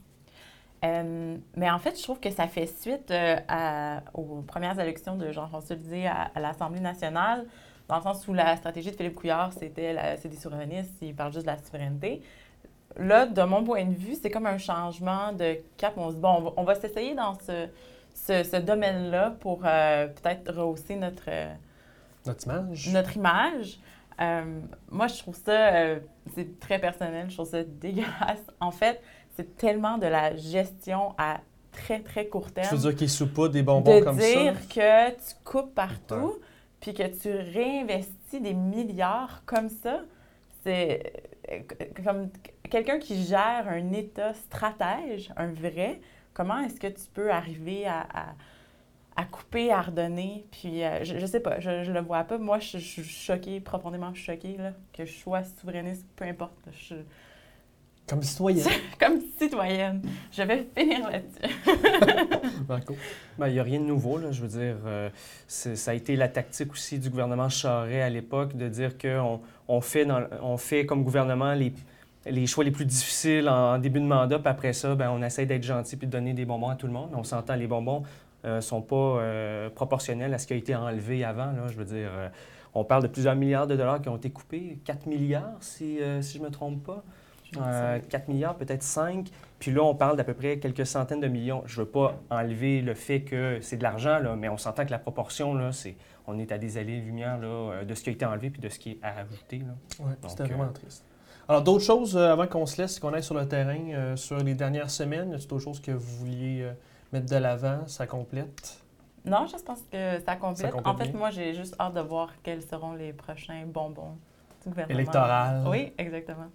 Euh, 0.85 1.37
mais 1.57 1.71
en 1.71 1.79
fait, 1.81 1.97
je 1.99 2.03
trouve 2.05 2.21
que 2.21 2.31
ça 2.31 2.47
fait 2.47 2.67
suite 2.67 3.11
euh, 3.11 3.37
à- 3.49 4.03
aux 4.15 4.43
premières 4.47 4.79
élections 4.79 5.17
de 5.17 5.33
Jean-François 5.33 5.75
Lisée 5.75 6.07
à, 6.07 6.31
à 6.35 6.39
l'Assemblée 6.39 6.81
nationale, 6.81 7.47
dans 7.89 7.97
le 7.97 8.03
sens 8.03 8.27
où 8.29 8.35
la 8.35 8.57
stratégie 8.57 8.91
de 8.91 8.97
Philippe 8.97 9.15
Couillard, 9.15 9.53
c'était 9.53 9.95
des 10.25 10.37
souverainistes, 10.37 10.95
il 11.03 11.15
parle 11.15 11.33
juste 11.33 11.47
de 11.47 11.51
la 11.51 11.59
souveraineté. 11.59 12.23
Là, 12.97 13.27
de 13.27 13.43
mon 13.43 13.63
point 13.63 13.85
de 13.85 13.95
vue, 13.95 14.15
c'est 14.21 14.31
comme 14.31 14.47
un 14.47 14.59
changement 14.59 15.33
de 15.33 15.59
cap. 15.77 15.95
On 15.97 16.11
se 16.11 16.15
dit, 16.15 16.21
bon, 16.21 16.53
on 16.57 16.65
va, 16.65 16.75
s'essayer 16.75 17.15
dans 17.15 17.35
ce, 17.35 17.69
ce, 18.15 18.43
ce 18.43 18.57
domaine-là 18.57 19.37
pour 19.41 19.61
euh, 19.65 20.07
peut-être 20.09 20.53
rehausser 20.55 20.97
notre, 20.97 21.25
euh, 21.29 21.53
Notre 22.25 22.47
image? 22.47 22.93
notre 22.93 23.17
image. 23.17 23.79
Euh, 24.21 24.61
moi, 24.91 25.09
je 25.09 25.19
trouve 25.19 25.37
ça, 25.37 25.75
euh, 25.75 25.99
c'est 26.35 26.59
très 26.59 26.79
personnel, 26.79 27.27
je 27.29 27.35
trouve 27.35 27.49
ça 27.51 27.63
dégueulasse. 27.65 28.45
En 28.61 28.71
fait, 28.71 29.01
c'est 29.37 29.57
tellement 29.57 29.99
de 29.99 30.07
la 30.07 30.35
gestion 30.37 31.15
à 31.19 31.41
très, 31.71 32.01
très 32.01 32.27
court 32.27 32.51
terme. 32.51 32.69
Je 32.71 32.77
veux 32.77 32.93
dire 32.95 33.11
soupent 33.11 33.35
pas 33.35 33.49
des 33.49 33.63
bonbons 33.63 33.99
de 33.99 34.05
comme 34.05 34.17
dire 34.17 34.55
ça. 34.55 34.75
que 34.75 35.11
tu 35.11 35.35
coupes 35.45 35.75
partout, 35.75 36.37
puis 36.87 36.95
que 36.95 37.03
tu 37.03 37.33
réinvestis 37.33 38.41
des 38.41 38.55
milliards 38.55 39.43
comme 39.45 39.69
ça. 39.69 40.03
C'est 40.63 41.13
euh, 41.51 41.59
comme 42.05 42.31
quelqu'un 42.71 43.01
qui 43.01 43.25
gère 43.25 43.67
un 43.67 43.93
État 43.93 44.33
stratège, 44.35 45.33
un 45.37 45.49
vrai. 45.53 46.01
Comment 46.33 46.61
est-ce 46.61 46.79
que 46.79 46.87
tu 46.87 47.03
peux 47.13 47.33
arriver 47.33 47.89
à, 47.89 48.07
à- 49.17 49.25
couper, 49.25 49.73
à 49.73 49.83
redonner? 49.83 50.47
Puis, 50.53 50.85
euh, 50.85 51.03
je, 51.03 51.19
je 51.19 51.27
sais 51.27 51.41
pas, 51.41 51.59
je, 51.59 51.83
je 51.83 51.91
le 51.91 52.01
vois 52.01 52.23
pas. 52.23 52.39
Moi, 52.39 52.61
je, 52.61 52.79
suis 52.79 53.03
choquée, 53.03 53.61
profondément 53.61 54.15
choquée, 54.15 54.57
là, 54.57 54.73
que 54.93 55.05
je 55.05 55.13
sois 55.13 55.43
souverainiste, 55.43 56.07
peu 56.15 56.25
importe. 56.25 56.57
Je 56.71 56.95
Comme 58.09 58.23
citoyen. 58.23 58.63
comme 59.01 59.21
citoyenne. 59.41 60.01
Je 60.31 60.43
vais 60.43 60.67
finir 60.77 61.11
là-dessus. 61.11 61.57
Marco. 62.69 62.95
Ben, 63.39 63.49
Il 63.49 63.55
n'y 63.55 63.59
a 63.59 63.63
rien 63.65 63.81
de 63.81 63.85
nouveau, 63.85 64.19
là, 64.19 64.31
je 64.31 64.41
veux 64.43 64.49
dire. 64.49 64.77
euh, 64.87 65.09
ça 65.49 65.91
a 65.91 65.95
été 65.95 66.15
la 66.17 66.29
tactique 66.29 66.73
aussi 66.73 66.99
du 66.99 67.11
gouvernement 67.11 67.49
Charest 67.49 68.03
à 68.03 68.09
l'époque 68.09 68.57
de 68.57 68.69
dire 68.69 68.97
qu'on 68.97 69.41
on 69.69 69.81
fait, 69.81 70.05
dans- 70.05 70.23
on 70.43 70.57
fait 70.57 70.87
comme 70.87 71.03
gouvernement 71.03 71.53
les, 71.55 71.73
les 72.27 72.47
choix 72.47 72.63
les 72.65 72.71
plus 72.71 72.87
difficiles 72.87 73.49
en, 73.49 73.75
en 73.75 73.79
début 73.79 74.01
de 74.01 74.07
mandat, 74.07 74.39
puis 74.39 74.49
après 74.49 74.73
ça, 74.73 74.95
ben, 74.95 75.11
on 75.11 75.23
essaie 75.23 75.47
d'être 75.47 75.65
gentil 75.65 75.97
puis 75.97 76.07
de 76.07 76.13
donner 76.13 76.33
des 76.33 76.45
bonbons 76.45 76.69
à 76.69 76.77
tout 76.77 76.87
le 76.87 76.93
monde. 76.93 77.11
On 77.15 77.25
s'entend, 77.25 77.57
les 77.57 77.67
bonbons 77.67 78.05
ne 78.45 78.61
sont 78.61 78.83
pas 78.83 78.95
euh, 78.97 79.69
proportionnels 79.71 80.33
à 80.33 80.39
ce 80.39 80.47
qui 80.47 80.53
a 80.53 80.57
été 80.57 80.77
enlevé 80.77 81.25
avant. 81.25 81.47
Là, 81.47 81.67
je 81.69 81.75
veux 81.77 81.85
dire, 81.85 82.11
euh, 82.13 82.29
on 82.75 82.85
parle 82.85 83.03
de 83.03 83.09
plusieurs 83.09 83.35
milliards 83.35 83.67
de 83.67 83.75
dollars 83.75 84.01
qui 84.01 84.09
ont 84.09 84.17
été 84.17 84.31
coupés, 84.31 84.79
4 84.85 85.07
milliards 85.07 85.57
si, 85.61 86.01
euh, 86.01 86.23
si 86.23 86.35
je 86.39 86.43
ne 86.43 86.47
me 86.49 86.51
trompe 86.53 86.85
pas. 86.85 87.03
Euh, 87.59 87.99
4 88.09 88.29
milliards, 88.29 88.57
peut-être 88.57 88.83
5. 88.83 89.29
Puis 89.59 89.71
là, 89.71 89.83
on 89.83 89.95
parle 89.95 90.17
d'à 90.17 90.25
peu 90.25 90.35
près 90.35 90.59
quelques 90.59 90.87
centaines 90.87 91.21
de 91.21 91.29
millions. 91.29 91.63
Je 91.67 91.81
ne 91.81 91.85
veux 91.85 91.91
pas 91.91 92.15
enlever 92.31 92.83
le 92.83 92.95
fait 92.95 93.23
que 93.23 93.59
c'est 93.61 93.77
de 93.77 93.83
l'argent, 93.83 94.19
là, 94.19 94.37
mais 94.37 94.49
on 94.49 94.59
s'entend 94.59 94.85
que 94.85 94.91
la 94.91 94.99
proportion, 94.99 95.55
là, 95.55 95.73
c'est, 95.73 95.97
on 96.27 96.39
est 96.39 96.53
à 96.53 96.59
des 96.59 96.77
allées-lumière 96.77 97.39
là, 97.39 97.47
euh, 97.47 97.85
de 97.85 97.95
ce 97.95 98.03
qui 98.03 98.11
a 98.11 98.13
été 98.13 98.27
enlevé 98.27 98.51
puis 98.51 98.61
de 98.61 98.69
ce 98.69 98.79
qui 98.79 98.93
est 98.93 98.99
à 99.03 99.21
ajouter. 99.21 99.59
Là. 99.59 100.05
Ouais, 100.05 100.13
Donc, 100.21 100.31
c'était 100.31 100.43
euh, 100.43 100.47
vraiment 100.47 100.73
triste. 100.73 101.05
Alors, 101.49 101.63
d'autres 101.63 101.85
choses 101.85 102.17
euh, 102.17 102.33
avant 102.33 102.47
qu'on 102.47 102.67
se 102.67 102.81
laisse, 102.81 102.99
qu'on 102.99 103.13
aille 103.13 103.23
sur 103.23 103.35
le 103.35 103.47
terrain 103.47 103.79
euh, 103.91 104.17
sur 104.17 104.39
les 104.39 104.55
dernières 104.55 104.91
semaines, 104.91 105.31
y 105.31 105.35
a 105.35 105.39
d'autres 105.39 105.61
choses 105.61 105.81
que 105.81 105.93
vous 105.93 106.17
vouliez 106.19 106.63
euh, 106.63 106.73
mettre 107.13 107.27
de 107.27 107.37
l'avant, 107.37 107.87
ça 107.87 108.07
complète? 108.07 108.83
Non, 109.25 109.47
je 109.47 109.57
pense 109.63 109.81
que 109.91 110.21
ça 110.25 110.37
complète. 110.37 110.67
Ça 110.67 110.73
complète 110.73 110.87
en 110.87 110.97
fait, 110.97 111.09
bien? 111.11 111.19
moi, 111.19 111.31
j'ai 111.31 111.55
juste 111.55 111.77
hâte 111.79 111.95
de 111.95 112.01
voir 112.01 112.31
quels 112.43 112.63
seront 112.63 112.93
les 112.93 113.13
prochains 113.13 113.65
bonbons 113.67 114.17
du 114.63 114.71
gouvernement. 114.71 114.99
Électoral. 114.99 115.65
Oui, 115.69 115.93
exactement. 115.99 116.49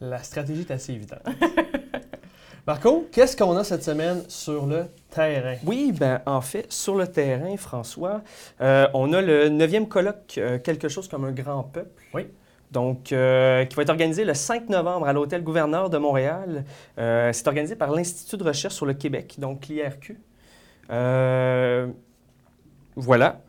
La 0.00 0.22
stratégie 0.22 0.62
est 0.62 0.70
assez 0.70 0.92
évidente. 0.92 1.20
Marco, 2.64 3.08
qu'est-ce 3.10 3.36
qu'on 3.36 3.56
a 3.56 3.64
cette 3.64 3.82
semaine 3.82 4.22
sur 4.28 4.66
le 4.66 4.84
terrain? 5.10 5.56
Oui, 5.64 5.90
ben 5.90 6.20
en 6.26 6.40
fait, 6.40 6.72
sur 6.72 6.94
le 6.94 7.08
terrain, 7.08 7.56
François, 7.56 8.22
euh, 8.60 8.86
on 8.94 9.12
a 9.12 9.20
le 9.20 9.48
9e 9.48 9.88
colloque 9.88 10.34
euh, 10.38 10.60
Quelque 10.60 10.88
chose 10.88 11.08
comme 11.08 11.24
un 11.24 11.32
grand 11.32 11.64
peuple. 11.64 12.04
Oui. 12.14 12.28
Donc, 12.70 13.10
euh, 13.10 13.64
qui 13.64 13.74
va 13.74 13.82
être 13.82 13.90
organisé 13.90 14.24
le 14.24 14.34
5 14.34 14.68
novembre 14.68 15.08
à 15.08 15.12
l'Hôtel 15.12 15.42
Gouverneur 15.42 15.90
de 15.90 15.98
Montréal. 15.98 16.64
C'est 16.96 17.48
organisé 17.48 17.74
par 17.74 17.90
l'Institut 17.90 18.36
de 18.36 18.44
recherche 18.44 18.74
sur 18.74 18.86
le 18.86 18.94
Québec, 18.94 19.34
donc 19.38 19.66
l'IRQ. 19.66 20.20
Voilà. 22.96 23.40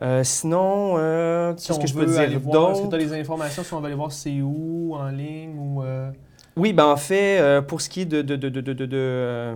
Euh, 0.00 0.24
sinon, 0.24 0.94
euh, 0.96 1.52
Si 1.56 1.68
qu'est-ce 1.68 1.78
on 1.78 1.82
que 1.82 1.88
je 1.88 1.94
peux 1.94 2.06
dire 2.06 2.40
voir, 2.40 2.70
Est-ce 2.70 2.78
que 2.80 2.84
tu 2.84 2.90
d'autre? 2.90 2.94
as 2.94 2.98
les 2.98 3.12
informations 3.20 3.62
si 3.62 3.74
on 3.74 3.80
veut 3.80 3.86
aller 3.86 3.94
voir 3.94 4.10
c'est 4.12 4.40
où, 4.40 4.94
en 4.94 5.08
ligne 5.08 5.54
ou... 5.58 5.82
euh, 5.82 6.10
Oui, 6.56 6.72
ben 6.72 6.86
en 6.86 6.96
fait, 6.96 7.60
pour 7.68 7.80
ce 7.80 7.88
qui 7.88 8.00
est 8.02 8.06
de... 8.06 8.22
de, 8.22 8.36
de, 8.36 8.48
de, 8.48 8.72
de, 8.72 9.54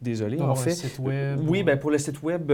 Désolé, 0.00 0.40
en 0.40 0.54
fait. 0.54 0.70
site 0.70 0.98
web? 0.98 1.40
Oui, 1.46 1.60
ou- 1.60 1.64
ben 1.64 1.78
pour 1.78 1.90
le 1.90 1.98
site 1.98 2.22
web, 2.22 2.50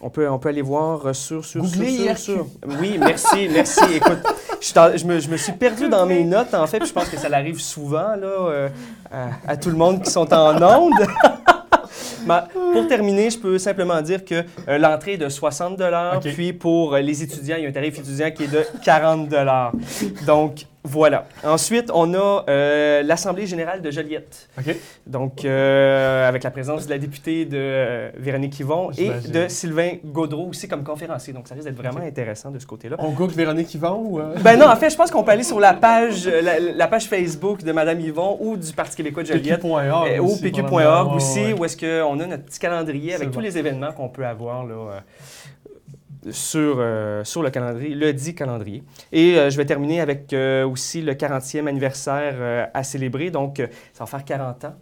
on, 0.00 0.10
peut, 0.10 0.28
on 0.30 0.38
peut 0.38 0.48
aller 0.50 0.62
voir 0.62 1.14
sur... 1.14 1.44
sur, 1.44 1.64
sur, 1.66 1.78
Googlez 1.78 2.14
sur, 2.14 2.18
sur- 2.18 2.46
Oui, 2.80 2.96
merci, 2.98 3.48
merci. 3.52 3.80
Écoute, 3.96 4.18
je, 4.60 5.04
me, 5.06 5.18
je 5.18 5.28
me 5.28 5.36
suis 5.36 5.52
perdu 5.52 5.88
dans 5.88 6.06
mes 6.06 6.22
notes, 6.24 6.54
en 6.54 6.66
fait, 6.66 6.78
puis 6.78 6.88
je 6.88 6.92
pense 6.92 7.08
que 7.08 7.16
ça 7.16 7.28
arrive 7.32 7.60
souvent 7.60 8.14
là, 8.16 8.68
à, 9.10 9.28
à 9.48 9.56
tout 9.56 9.70
le 9.70 9.76
monde 9.76 10.02
qui 10.02 10.10
sont 10.10 10.32
en 10.32 10.62
onde. 10.62 10.92
Ben, 12.26 12.44
pour 12.72 12.86
terminer, 12.86 13.30
je 13.30 13.38
peux 13.38 13.58
simplement 13.58 14.00
dire 14.02 14.24
que 14.24 14.44
euh, 14.68 14.78
l'entrée 14.78 15.14
est 15.14 15.18
de 15.18 15.28
60 15.28 15.80
OK. 15.80 16.22
puis 16.34 16.52
pour 16.52 16.94
euh, 16.94 17.00
les 17.00 17.22
étudiants, 17.22 17.56
il 17.58 17.62
y 17.64 17.66
a 17.66 17.68
un 17.68 17.72
tarif 17.72 17.98
étudiant 17.98 18.30
qui 18.30 18.44
est 18.44 18.52
de 18.52 18.62
40 18.84 19.28
Donc, 20.26 20.66
voilà. 20.84 21.26
Ensuite, 21.44 21.90
on 21.94 22.12
a 22.14 22.44
euh, 22.48 23.02
l'Assemblée 23.04 23.46
générale 23.46 23.82
de 23.82 23.90
Joliette. 23.92 24.48
OK. 24.58 24.74
Donc, 25.06 25.44
euh, 25.44 26.28
avec 26.28 26.42
la 26.42 26.50
présence 26.50 26.86
de 26.86 26.90
la 26.90 26.98
députée 26.98 27.44
de 27.44 27.56
euh, 27.56 28.10
Véronique 28.16 28.58
Yvon 28.58 28.90
et 28.98 29.10
de 29.30 29.46
Sylvain 29.46 29.92
Gaudreau 30.04 30.48
aussi 30.48 30.66
comme 30.66 30.82
conférencier. 30.82 31.32
Donc, 31.32 31.46
ça 31.46 31.54
risque 31.54 31.68
d'être 31.68 31.76
vraiment 31.80 32.00
intéressant 32.04 32.50
de 32.50 32.58
ce 32.58 32.66
côté-là. 32.66 32.96
On 32.98 33.10
google 33.10 33.32
Véronique 33.34 33.72
Yvon 33.74 33.94
ou... 34.04 34.20
Ben 34.42 34.58
non, 34.58 34.66
en 34.66 34.74
fait, 34.74 34.90
je 34.90 34.96
pense 34.96 35.10
qu'on 35.12 35.22
peut 35.22 35.30
aller 35.30 35.44
sur 35.44 35.60
la 35.60 35.72
page, 35.74 36.26
la, 36.26 36.58
la 36.58 36.86
page 36.88 37.04
Facebook 37.04 37.62
de 37.62 37.70
Madame 37.70 38.00
Yvon 38.00 38.36
ou 38.40 38.56
du 38.56 38.72
Parti 38.72 38.96
québécois 38.96 39.22
de 39.22 39.28
Joliette. 39.28 39.60
PQ.org 39.60 40.20
ou 40.20 40.24
aussi, 40.26 40.42
pq.org 40.50 41.14
aussi, 41.14 41.38
Ouais, 41.38 41.46
ouais. 41.52 41.60
où 41.60 41.64
est-ce 41.64 41.76
qu'on 41.76 42.11
a 42.20 42.26
notre 42.26 42.44
petit 42.44 42.58
calendrier 42.58 43.14
avec 43.14 43.30
tous 43.30 43.40
les 43.40 43.58
événements 43.58 43.92
qu'on 43.92 44.08
peut 44.08 44.26
avoir 44.26 44.64
là, 44.64 44.74
euh, 44.74 45.00
sur, 46.30 46.76
euh, 46.78 47.24
sur 47.24 47.42
le 47.42 47.50
calendrier, 47.50 47.94
le 47.94 48.12
dit 48.12 48.34
calendrier. 48.34 48.82
Et 49.10 49.38
euh, 49.38 49.50
je 49.50 49.56
vais 49.56 49.64
terminer 49.64 50.00
avec 50.00 50.32
euh, 50.32 50.66
aussi 50.66 51.02
le 51.02 51.14
40e 51.14 51.66
anniversaire 51.66 52.70
à 52.72 52.84
célébrer. 52.84 53.30
Donc, 53.30 53.58
ça 53.92 54.04
va 54.04 54.06
faire 54.06 54.24
40 54.24 54.64
ans 54.66 54.74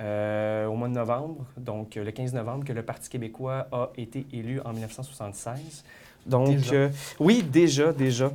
au 0.00 0.74
mois 0.74 0.88
de 0.88 0.94
novembre, 0.94 1.44
donc 1.56 1.96
le 1.96 2.10
15 2.10 2.32
novembre, 2.32 2.64
que 2.64 2.72
le 2.72 2.82
Parti 2.82 3.08
québécois 3.08 3.66
a 3.72 3.90
été 3.96 4.26
élu 4.32 4.60
en 4.64 4.72
1976. 4.72 5.84
Donc, 6.24 6.48
Déjà. 6.48 6.88
oui, 7.18 7.42
déjà, 7.42 7.92
déjà. 7.92 8.30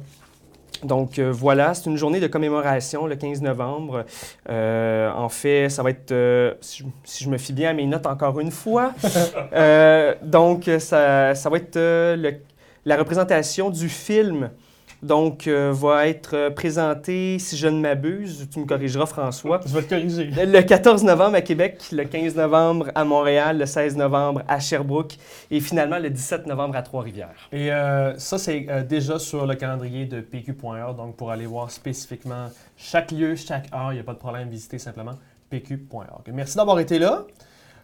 Donc 0.84 1.18
euh, 1.20 1.32
voilà, 1.32 1.74
c'est 1.74 1.90
une 1.90 1.96
journée 1.98 2.20
de 2.20 2.28
commémoration 2.28 3.06
le 3.08 3.16
15 3.16 3.42
novembre. 3.42 4.06
Euh, 4.50 5.10
en 5.12 5.30
fait, 5.30 5.70
ça 5.70 5.82
va 5.84 5.92
être, 5.92 6.12
euh, 6.12 6.54
si, 6.62 6.80
je, 6.80 6.84
si 7.04 7.24
je 7.24 7.30
me 7.30 7.38
fie 7.38 7.54
bien 7.54 7.70
à 7.70 7.74
mes 7.74 7.86
notes 7.86 8.06
encore 8.06 8.40
une 8.40 8.52
fois, 8.52 8.92
donc 10.24 10.70
ça, 10.80 11.36
ça 11.36 11.50
va 11.50 11.58
être 11.58 11.76
le- 11.78 12.36
la 12.86 12.98
représentation 12.98 13.70
du 13.70 13.88
film. 13.88 14.50
Donc, 15.04 15.48
euh, 15.48 15.74
va 15.74 16.08
être 16.08 16.34
euh, 16.34 16.50
présenté, 16.50 17.38
si 17.38 17.58
je 17.58 17.68
ne 17.68 17.78
m'abuse, 17.82 18.48
tu 18.50 18.60
me 18.60 18.66
corrigeras 18.66 19.06
François, 19.06 19.60
Je 19.66 19.74
vais 19.74 19.82
te 19.84 19.90
corriger. 19.90 20.32
le 20.32 20.62
14 20.62 21.04
novembre 21.04 21.36
à 21.36 21.42
Québec, 21.42 21.82
le 21.92 22.06
15 22.06 22.36
novembre 22.36 22.90
à 22.96 23.04
Montréal, 23.04 23.58
le 23.58 23.66
16 23.66 23.98
novembre 23.98 24.44
à 24.48 24.62
Sherbrooke 24.62 25.18
et 25.52 25.60
finalement 25.60 26.00
le 26.00 26.10
17 26.10 26.48
novembre 26.48 26.78
à 26.78 26.84
Trois-Rivières. 26.84 27.50
Et 27.52 27.70
euh, 27.74 28.18
ça, 28.18 28.38
c'est 28.38 28.66
euh, 28.70 28.82
déjà 28.82 29.20
sur 29.20 29.46
le 29.46 29.56
calendrier 29.56 30.06
de 30.06 30.22
PQ.org. 30.22 30.96
Donc, 30.96 31.18
pour 31.18 31.32
aller 31.32 31.48
voir 31.48 31.70
spécifiquement 31.70 32.48
chaque 32.78 33.12
lieu, 33.12 33.36
chaque 33.36 33.68
heure, 33.74 33.92
il 33.92 33.96
n'y 33.96 34.02
a 34.02 34.04
pas 34.04 34.14
de 34.14 34.20
problème, 34.20 34.48
visitez 34.48 34.80
simplement 34.80 35.16
PQ.org. 35.50 36.32
Merci 36.34 36.56
d'avoir 36.56 36.80
été 36.80 36.98
là. 36.98 37.26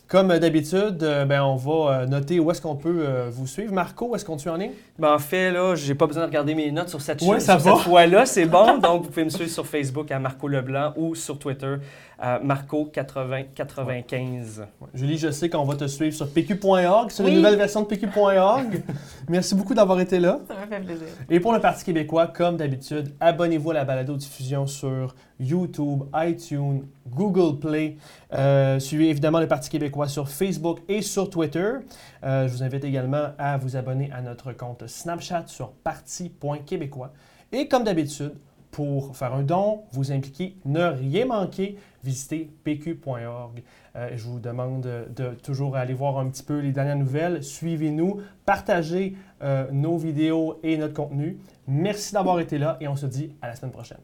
Comme 0.09 0.35
d'habitude, 0.39 1.03
euh, 1.03 1.23
ben, 1.25 1.43
on 1.43 1.55
va 1.55 2.01
euh, 2.01 2.05
noter 2.07 2.39
où 2.39 2.49
est-ce 2.49 2.59
qu'on 2.59 2.75
peut 2.75 3.03
euh, 3.05 3.29
vous 3.31 3.45
suivre. 3.45 3.71
Marco, 3.71 4.15
est-ce 4.15 4.25
qu'on 4.25 4.39
suit 4.39 4.49
en 4.49 4.55
ligne? 4.55 4.71
Ben, 4.97 5.13
en 5.13 5.19
fait, 5.19 5.51
là, 5.51 5.75
j'ai 5.75 5.93
pas 5.93 6.07
besoin 6.07 6.23
de 6.23 6.27
regarder 6.29 6.55
mes 6.55 6.71
notes 6.71 6.89
sur 6.89 6.99
cette, 6.99 7.21
Ouais, 7.21 7.39
sur 7.39 7.41
ça 7.41 7.59
cette 7.59 7.71
va. 7.71 7.75
fois-là. 7.77 8.25
C'est 8.25 8.45
bon. 8.45 8.77
Donc, 8.81 9.03
vous 9.03 9.09
pouvez 9.09 9.25
me 9.25 9.29
suivre 9.29 9.51
sur 9.51 9.67
Facebook 9.67 10.09
à 10.09 10.17
Marco 10.17 10.47
Leblanc 10.47 10.93
ou 10.97 11.13
sur 11.13 11.37
Twitter 11.37 11.75
à 12.19 12.39
Marco8095. 12.39 14.65
Julie, 14.93 15.17
je 15.17 15.31
sais 15.31 15.49
qu'on 15.49 15.63
va 15.63 15.75
te 15.75 15.87
suivre 15.87 16.13
sur 16.13 16.29
pq.org. 16.29 17.11
Oui. 17.19 17.29
une 17.29 17.37
nouvelle 17.37 17.55
version 17.55 17.81
de 17.81 17.87
pq.org. 17.87 18.83
Merci 19.29 19.55
beaucoup 19.55 19.73
d'avoir 19.73 19.99
été 19.99 20.19
là. 20.19 20.39
Ça 20.47 20.55
me 20.55 20.67
fait 20.67 20.81
plaisir. 20.81 21.07
Et 21.29 21.39
pour 21.39 21.53
le 21.53 21.59
Parti 21.59 21.85
québécois, 21.85 22.27
comme 22.27 22.57
d'habitude, 22.57 23.13
abonnez-vous 23.19 23.71
à 23.71 23.75
la 23.75 23.85
balado-diffusion 23.85 24.67
sur 24.67 25.15
YouTube, 25.39 26.03
iTunes, 26.15 26.83
Google 27.07 27.59
Play. 27.59 27.97
Euh, 28.33 28.79
suivez 28.79 29.09
évidemment 29.09 29.39
le 29.39 29.47
Parti 29.47 29.69
québécois 29.69 30.07
sur 30.07 30.29
Facebook 30.29 30.79
et 30.89 31.01
sur 31.01 31.29
Twitter. 31.29 31.71
Euh, 32.23 32.47
je 32.47 32.53
vous 32.53 32.63
invite 32.63 32.83
également 32.83 33.29
à 33.37 33.57
vous 33.57 33.77
abonner 33.77 34.11
à 34.11 34.21
notre 34.21 34.51
compte 34.51 34.85
Snapchat 34.87 35.45
sur 35.47 35.71
parti.québécois. 35.71 37.13
Et 37.51 37.67
comme 37.67 37.83
d'habitude, 37.83 38.33
pour 38.71 39.15
faire 39.15 39.33
un 39.33 39.43
don, 39.43 39.83
vous 39.91 40.11
impliquer, 40.11 40.55
ne 40.65 40.83
rien 40.83 41.25
manquer, 41.25 41.77
visitez 42.03 42.49
pq.org. 42.63 43.63
Euh, 43.95 44.09
je 44.15 44.23
vous 44.23 44.39
demande 44.39 44.87
de 45.15 45.29
toujours 45.43 45.75
aller 45.75 45.93
voir 45.93 46.19
un 46.19 46.29
petit 46.29 46.43
peu 46.43 46.59
les 46.59 46.71
dernières 46.71 46.97
nouvelles. 46.97 47.43
Suivez-nous, 47.43 48.21
partagez 48.45 49.15
euh, 49.41 49.67
nos 49.71 49.97
vidéos 49.97 50.59
et 50.63 50.77
notre 50.77 50.93
contenu. 50.93 51.39
Merci 51.67 52.13
d'avoir 52.13 52.39
été 52.39 52.57
là 52.57 52.77
et 52.79 52.87
on 52.87 52.95
se 52.95 53.05
dit 53.05 53.31
à 53.41 53.47
la 53.47 53.55
semaine 53.55 53.71
prochaine. 53.71 53.99